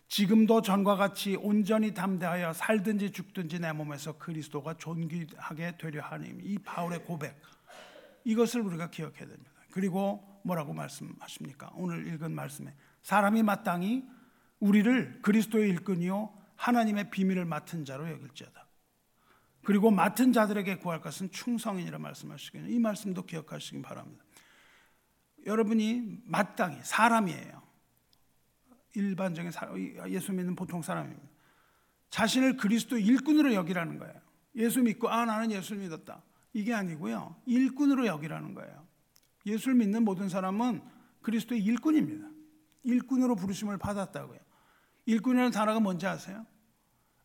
[0.08, 7.06] 지금도 전과 같이 온전히 담대하여 살든지 죽든지 내 몸에서 그리스도가 존귀하게 되려 하니 이 바울의
[7.06, 7.40] 고백
[8.24, 9.52] 이것을 우리가 기억해야 됩니다.
[9.70, 11.70] 그리고 뭐라고 말씀하십니까?
[11.76, 14.04] 오늘 읽은 말씀에 사람이 마땅히
[14.64, 18.66] 우리를 그리스도의 일꾼이요 하나님의 비밀을 맡은 자로 여길지어다.
[19.66, 22.74] 그리고 맡은 자들에게 구할 것은 충성이라 말씀하시거든요.
[22.74, 24.24] 이 말씀도 기억하시기 바랍니다.
[25.46, 27.62] 여러분이 마땅히 사람이에요.
[28.96, 29.78] 일반적인 사람,
[30.10, 31.28] 예수 믿는 보통 사람입니다.
[32.10, 34.22] 자신을 그리스도 일꾼으로 여기라는 거예요.
[34.56, 36.22] 예수 믿고 아 나는 예수 믿었다.
[36.54, 37.36] 이게 아니고요.
[37.46, 38.88] 일꾼으로 여기라는 거예요.
[39.46, 40.82] 예수를 믿는 모든 사람은
[41.22, 42.30] 그리스도의 일꾼입니다.
[42.84, 44.53] 일꾼으로 부르심을 받았다고요.
[45.06, 46.46] 일꾼이라는 단어가 뭔지 아세요?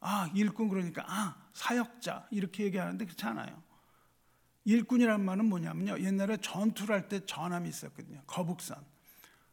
[0.00, 3.62] 아, 일꾼 그러니까 아, 사역자 이렇게 얘기하는데 그렇지 않아요.
[4.64, 6.00] 일꾼이라는 말은 뭐냐면요.
[6.00, 8.22] 옛날에 전투를 할 때 전함이 있었거든요.
[8.26, 8.76] 거북선.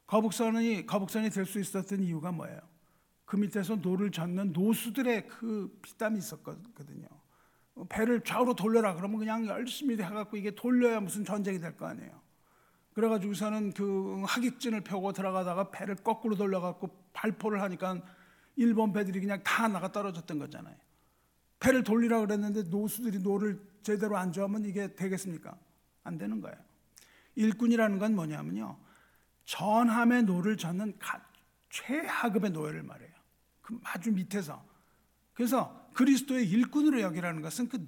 [0.08, 2.60] 거북선이 거북선이 될 수 있었던 이유가 뭐예요?
[3.26, 7.08] 그 밑에서 노를 젓는 노수들의 그 피땀이 있었거든요.
[7.90, 12.22] 배를 좌우로 돌려라 그러면 그냥 열심히 해갖고 이게 돌려야 무슨 전쟁이 될 거 아니에요.
[12.96, 18.02] 그래가지고서는 그 학익진을 펴고 들어가다가 배를 거꾸로 돌려갖고 발포를 하니까
[18.56, 20.76] 일본 배들이 그냥 다 나가 떨어졌던 거잖아요.
[21.60, 25.58] 배를 돌리라 그랬는데 노수들이 노를 제대로 안 저어가면 이게 되겠습니까?
[26.04, 26.56] 안 되는 거예요.
[27.36, 28.78] 일꾼이라는 건 뭐냐면요.
[29.44, 30.98] 전함의 노를 젓는
[31.70, 33.14] 최하급의 노예를 말해요.
[33.62, 34.64] 그 아주 밑에서.
[35.34, 37.86] 그래서 그리스도의 일꾼으로 여기라는 것은 그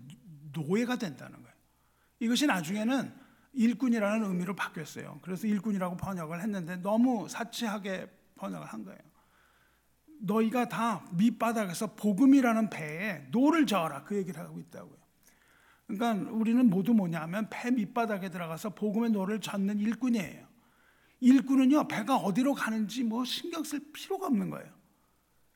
[0.52, 1.56] 노예가 된다는 거예요.
[2.20, 3.27] 이것이 나중에는
[3.58, 5.20] 일꾼이라는 의미로 바뀌었어요.
[5.24, 9.00] 그래서 일꾼이라고 번역을 했는데 너무 사치하게 번역을 한 거예요.
[10.20, 14.98] 너희가 다 밑바닥에서 복음이라는 배에 노를 저어라 그 얘기를 하고 있다고요.
[15.88, 20.46] 그러니까 우리는 모두 뭐냐면 배 밑바닥에 들어가서 복음의 노를 젓는 일꾼이에요.
[21.20, 24.72] 일꾼은요 배가 어디로 가는지 뭐 신경 쓸 필요가 없는 거예요.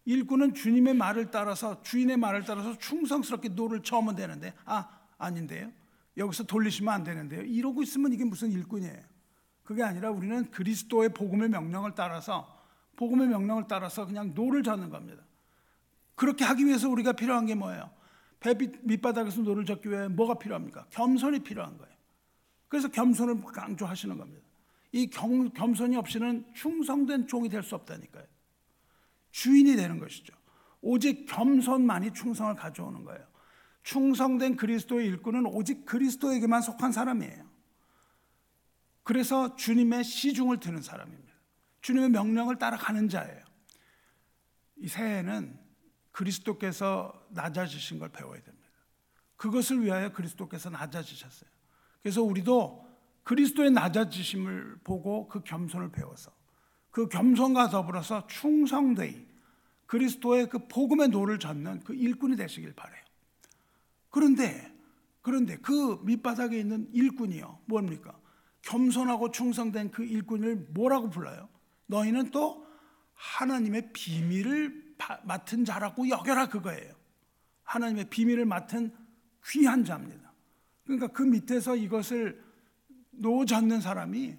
[0.06, 4.90] 일꾼은 주님의 말을 따라서 주인의 말을 따라서 충성스럽게 노를 저으면 되는데 아
[5.20, 5.72] 아닌데요.
[6.22, 7.42] 여기서 돌리시면 안 되는데요.
[7.42, 9.02] 이러고 있으면 이게 무슨 일꾼이에요.
[9.64, 12.60] 그게 아니라 우리는 그리스도의 복음의 명령을 따라서
[12.96, 15.24] 복음의 명령을 따라서 그냥 노를 젓는 겁니다.
[16.16, 17.90] 그렇게 하기 위해서 우리가 필요한 게 뭐예요?
[18.40, 20.86] 배 밑바닥에서 노를 젓기 위해 뭐가 필요합니까?
[20.90, 21.94] 겸손이 필요한 거예요.
[22.68, 24.46] 그래서 겸손을 강조하시는 겁니다.
[24.92, 28.26] 이 겸, 겸손이 없이는 충성된 종이 될 수 없다니까요.
[29.32, 30.34] 주인이 되는 것이죠.
[30.82, 33.31] 오직 겸손만이 충성을 가져오는 거예요.
[33.84, 37.50] 충성된 그리스도의 일꾼은 오직 그리스도에게만 속한 사람이에요.
[39.04, 41.34] 그래서 주님의 시중을 드는 사람입니다.
[41.82, 43.44] 주님의 명령을 따라가는 자예요.
[44.78, 45.60] 이 새해는
[46.12, 48.70] 그리스도께서 낮아지신 걸 배워야 됩니다.
[49.38, 51.50] 그것을 위하여 그리스도께서 낮아지셨어요.
[52.02, 52.88] 그래서 우리도
[53.24, 56.32] 그리스도의 낮아지심을 보고 그 겸손을 배워서
[56.92, 59.28] 그 겸손과 더불어서 충성되이
[59.86, 63.02] 그리스도의 그 복음의 노를 젓는 그 일꾼이 되시길 바래요.
[64.12, 64.72] 그런데
[65.22, 67.62] 그런데 그 밑바닥에 있는 일꾼이요.
[67.66, 68.20] 뭡니까?
[68.64, 71.50] 겸손하고 충성된 그 일꾼을 뭐라고 불러요?
[71.88, 72.66] 너희는 또
[73.14, 76.94] 하나님의 비밀을 맡은 자라고 여겨라 그거예요.
[77.64, 78.94] 하나님의 비밀을 맡은
[79.48, 80.34] 귀한 자입니다.
[80.84, 82.44] 그러니까 그 밑에서 이것을
[83.12, 84.38] 놓젓는 사람이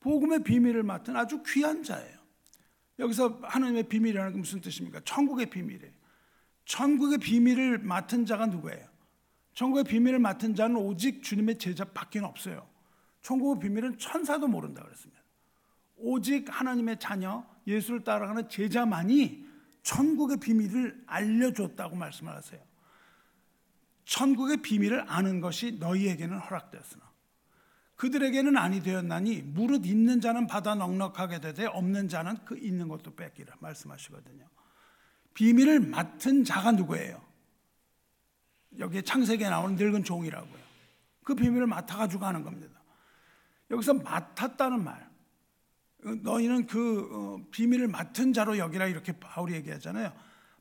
[0.00, 2.16] 복음의 비밀을 맡은 아주 귀한 자예요.
[2.98, 5.00] 여기서 하나님의 비밀이라는 게 무슨 뜻입니까?
[5.04, 5.92] 천국의 비밀이에요.
[6.64, 8.95] 천국의 비밀을 맡은 자가 누구예요?
[9.56, 12.68] 천국의 비밀을 맡은 자는 오직 주님의 제자밖에 없어요.
[13.22, 15.22] 천국의 비밀은 천사도 모른다 그랬습니다.
[15.96, 19.46] 오직 하나님의 자녀 예수를 따라가는 제자만이
[19.82, 22.60] 천국의 비밀을 알려줬다고 말씀을 하세요.
[24.04, 27.10] 천국의 비밀을 아는 것이 너희에게는 허락되었으나
[27.96, 33.54] 그들에게는 아니 되었나니 무릇 있는 자는 받아 넉넉하게 되되 없는 자는 그 있는 것도 뺏기라
[33.60, 34.46] 말씀하시거든요.
[35.32, 37.25] 비밀을 맡은 자가 누구예요?
[38.78, 40.66] 여기에 창세기에 나오는 늙은 종이라고요.
[41.24, 42.80] 그 비밀을 맡아가지고 가는 겁니다.
[43.70, 45.10] 여기서 맡았다는 말.
[46.22, 50.12] 너희는 그 어, 비밀을 맡은 자로 여기라 이렇게 바울이 얘기하잖아요.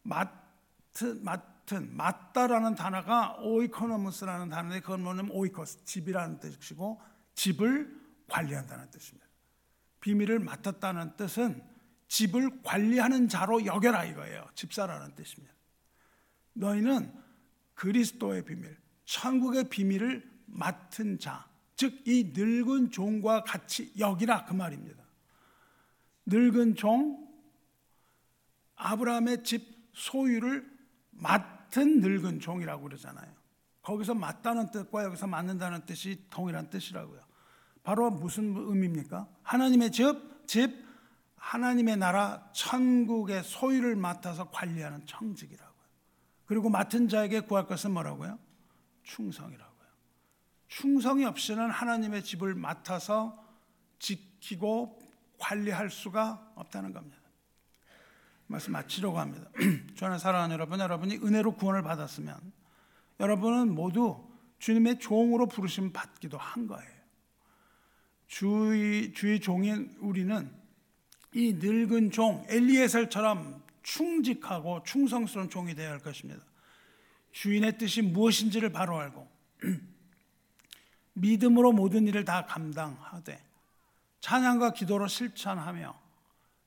[0.01, 6.99] 맡은, 맡은, 맡다라는 단어가 오이코노무스라는 단어인데 그건 뭐냐면 오이코스, 집이라는 뜻이고
[7.35, 7.95] 집을
[8.27, 9.27] 관리한다는 뜻입니다.
[9.99, 11.63] 비밀을 맡았다는 뜻은
[12.07, 14.47] 집을 관리하는 자로 여겨라 이거예요.
[14.55, 15.53] 집사라는 뜻입니다.
[16.53, 17.24] 너희는
[17.75, 21.45] 그리스도의 비밀, 천국의 비밀을 맡은 자,
[21.75, 25.03] 즉 이 늙은 종과 같이 여기라 그 말입니다.
[26.25, 27.27] 늙은 종,
[28.75, 30.69] 아브라함의 집 소유를
[31.11, 33.31] 맡은 늙은 종이라고 그러잖아요.
[33.81, 37.21] 거기서 맡다는 뜻과 여기서 맡는다는 뜻이 동일한 뜻이라고요.
[37.83, 39.27] 바로 무슨 의미입니까?
[39.43, 40.83] 하나님의 집, 집,
[41.35, 45.74] 하나님의 나라, 천국의 소유를 맡아서 관리하는 청직이라고요.
[46.45, 48.37] 그리고 맡은 자에게 구할 것은 뭐라고요?
[49.03, 49.75] 충성이라고요.
[50.67, 53.43] 충성이 없이는 하나님의 집을 맡아서
[53.99, 54.99] 지키고
[55.39, 57.17] 관리할 수가 없다는 겁니다.
[58.47, 59.49] 말씀 마치려고 합니다.
[59.95, 62.37] 저는 사랑하는 여러분, 여러분이 은혜로 구원을 받았으면
[63.19, 64.27] 여러분은 모두
[64.59, 66.95] 주님의 종으로 부르심 받기도 한 거예요.
[68.27, 70.51] 주의, 주의 종인 우리는
[71.33, 76.43] 이 늙은 종, 엘리에셀처럼 충직하고 충성스러운 종이 되어야 할 것입니다.
[77.31, 79.29] 주인의 뜻이 무엇인지를 바로 알고
[81.13, 83.41] 믿음으로 모든 일을 다 감당하되
[84.21, 85.97] 찬양과 기도로 실천하며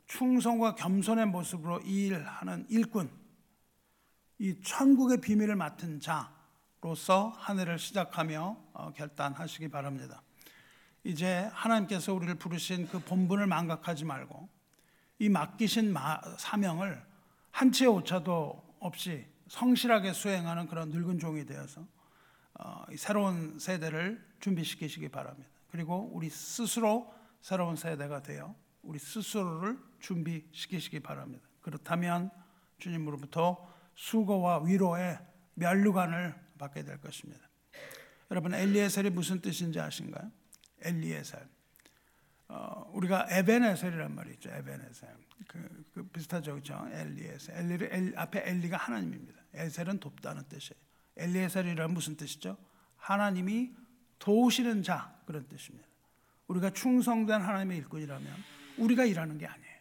[0.07, 3.11] 충성과 겸손의 모습으로 일하는 일꾼,
[4.39, 10.23] 이 천국의 비밀을 맡은 자로서 한 해를 시작하며 어, 결단하시기 바랍니다.
[11.03, 14.49] 이제 하나님께서 우리를 부르신 그 본분을 망각하지 말고
[15.19, 15.95] 이 맡기신
[16.39, 17.08] 사명을
[17.51, 21.87] 한채 오차도 없이 성실하게 수행하는 그런 늙은 종이 되어서
[22.55, 25.49] 어, 새로운 세대를 준비시키시기 바랍니다.
[25.71, 31.47] 그리고 우리 스스로 새로운 세대가 되어 우리 스스로를 준비시키시기 바랍니다.
[31.61, 32.31] 그렇다면
[32.79, 35.19] 주님으로부터 수고와 위로의
[35.55, 37.49] 면류관을 받게 될 것입니다.
[38.31, 40.31] 여러분 엘리에셀이 무슨 뜻인지 아신가요?
[40.83, 41.49] 엘리에셀.
[42.49, 44.51] 어, 우리가 에베네셀이란 말이 있죠.
[44.51, 45.28] 에베네셀.
[45.47, 46.89] 그, 그 비슷하죠, 그렇죠?
[46.93, 47.57] 엘리에셀.
[47.57, 49.41] 엘리를 엘, 앞에 엘리가 하나님입니다.
[49.55, 50.81] 에셀은 돕다는 뜻이에요.
[51.17, 52.57] 엘리에셀이란 무슨 뜻이죠?
[52.97, 53.75] 하나님이
[54.19, 55.89] 도우시는 자 그런 뜻입니다.
[56.49, 58.27] 우리가 충성된 하나님의 일꾼이라면
[58.79, 59.79] 우리가 일하는 게 아니에요.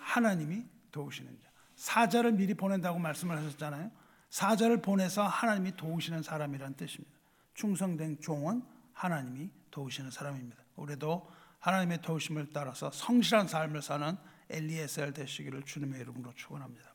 [0.00, 1.50] 하나님이 도우시는 자.
[1.76, 3.90] 사자를 미리 보낸다고 말씀을 하셨잖아요.
[4.30, 7.16] 사자를 보내서 하나님이 도우시는 사람이란 뜻입니다.
[7.54, 8.62] 충성된 종은
[8.92, 10.56] 하나님이 도우시는 사람입니다.
[10.76, 14.16] 우리도 하나님의 도우심을 따라서 성실한 삶을 사는
[14.50, 16.94] 엘리에셀 되시기를 주님의 이름으로 축원합니다.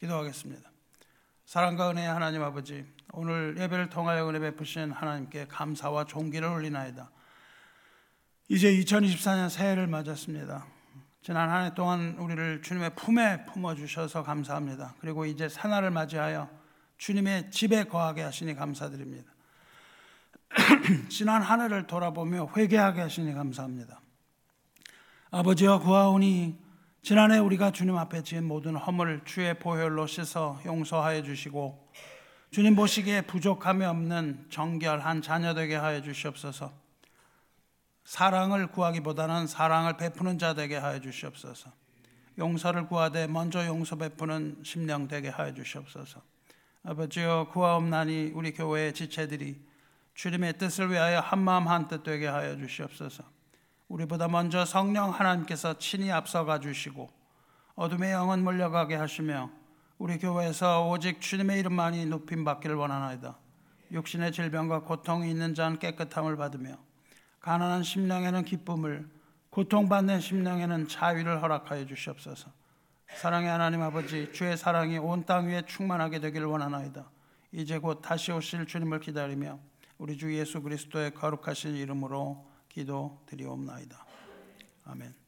[0.00, 0.70] 기도하겠습니다.
[1.44, 7.10] 사랑과 은혜의 하나님 아버지, 오늘 예배를 통하여 은혜 베푸신 하나님께 감사와 존귀를 올리나이다.
[8.48, 10.66] 이제 2024년 새해를 맞았습니다.
[11.22, 14.94] 지난 한 해 동안 우리를 주님의 품에 품어 주셔서 감사합니다.
[15.00, 16.48] 그리고 이제 새날을 맞이하여
[16.98, 19.32] 주님의 집에 거하게 하시니 감사드립니다.
[21.10, 24.00] 지난 한 해를 돌아보며 회개하게 하시니 감사합니다.
[25.30, 26.65] 아버지와 구하오니
[27.06, 31.88] 지난해 우리가 주님 앞에 지은 모든 허물 주의 보혈로 씻어 용서하여 주시고
[32.50, 36.72] 주님 보시기에 부족함이 없는 정결한 자녀 되게 하여 주시옵소서.
[38.02, 41.70] 사랑을 구하기보다는 사랑을 베푸는 자 되게 하여 주시옵소서.
[42.38, 46.20] 용서를 구하되 먼저 용서 베푸는 심령 되게 하여 주시옵소서.
[46.82, 49.64] 아버지여 구하옵나니 우리 교회의 지체들이
[50.14, 53.35] 주님의 뜻을 위하여 한 마음 한 뜻 되게 하여 주시옵소서.
[53.88, 57.08] 우리보다 먼저 성령 하나님께서 친히 앞서가 주시고
[57.76, 59.50] 어둠의 영은 몰려가게 하시며
[59.98, 63.36] 우리 교회에서 오직 주님의 이름만이 높임 받기를 원하나이다.
[63.92, 66.76] 육신의 질병과 고통이 있는 자는 깨끗함을 받으며
[67.40, 69.08] 가난한 심령에는 기쁨을
[69.50, 72.50] 고통받는 심령에는 자유를 허락하여 주시옵소서.
[73.14, 77.08] 사랑의 하나님 아버지 주의 사랑이 온 땅 위에 충만하게 되기를 원하나이다.
[77.52, 79.60] 이제 곧 다시 오실 주님을 기다리며
[79.96, 82.44] 우리 주 예수 그리스도의 거룩하신 이름으로
[82.76, 84.06] 기도 드리옵나이다.
[84.84, 85.25] 아멘.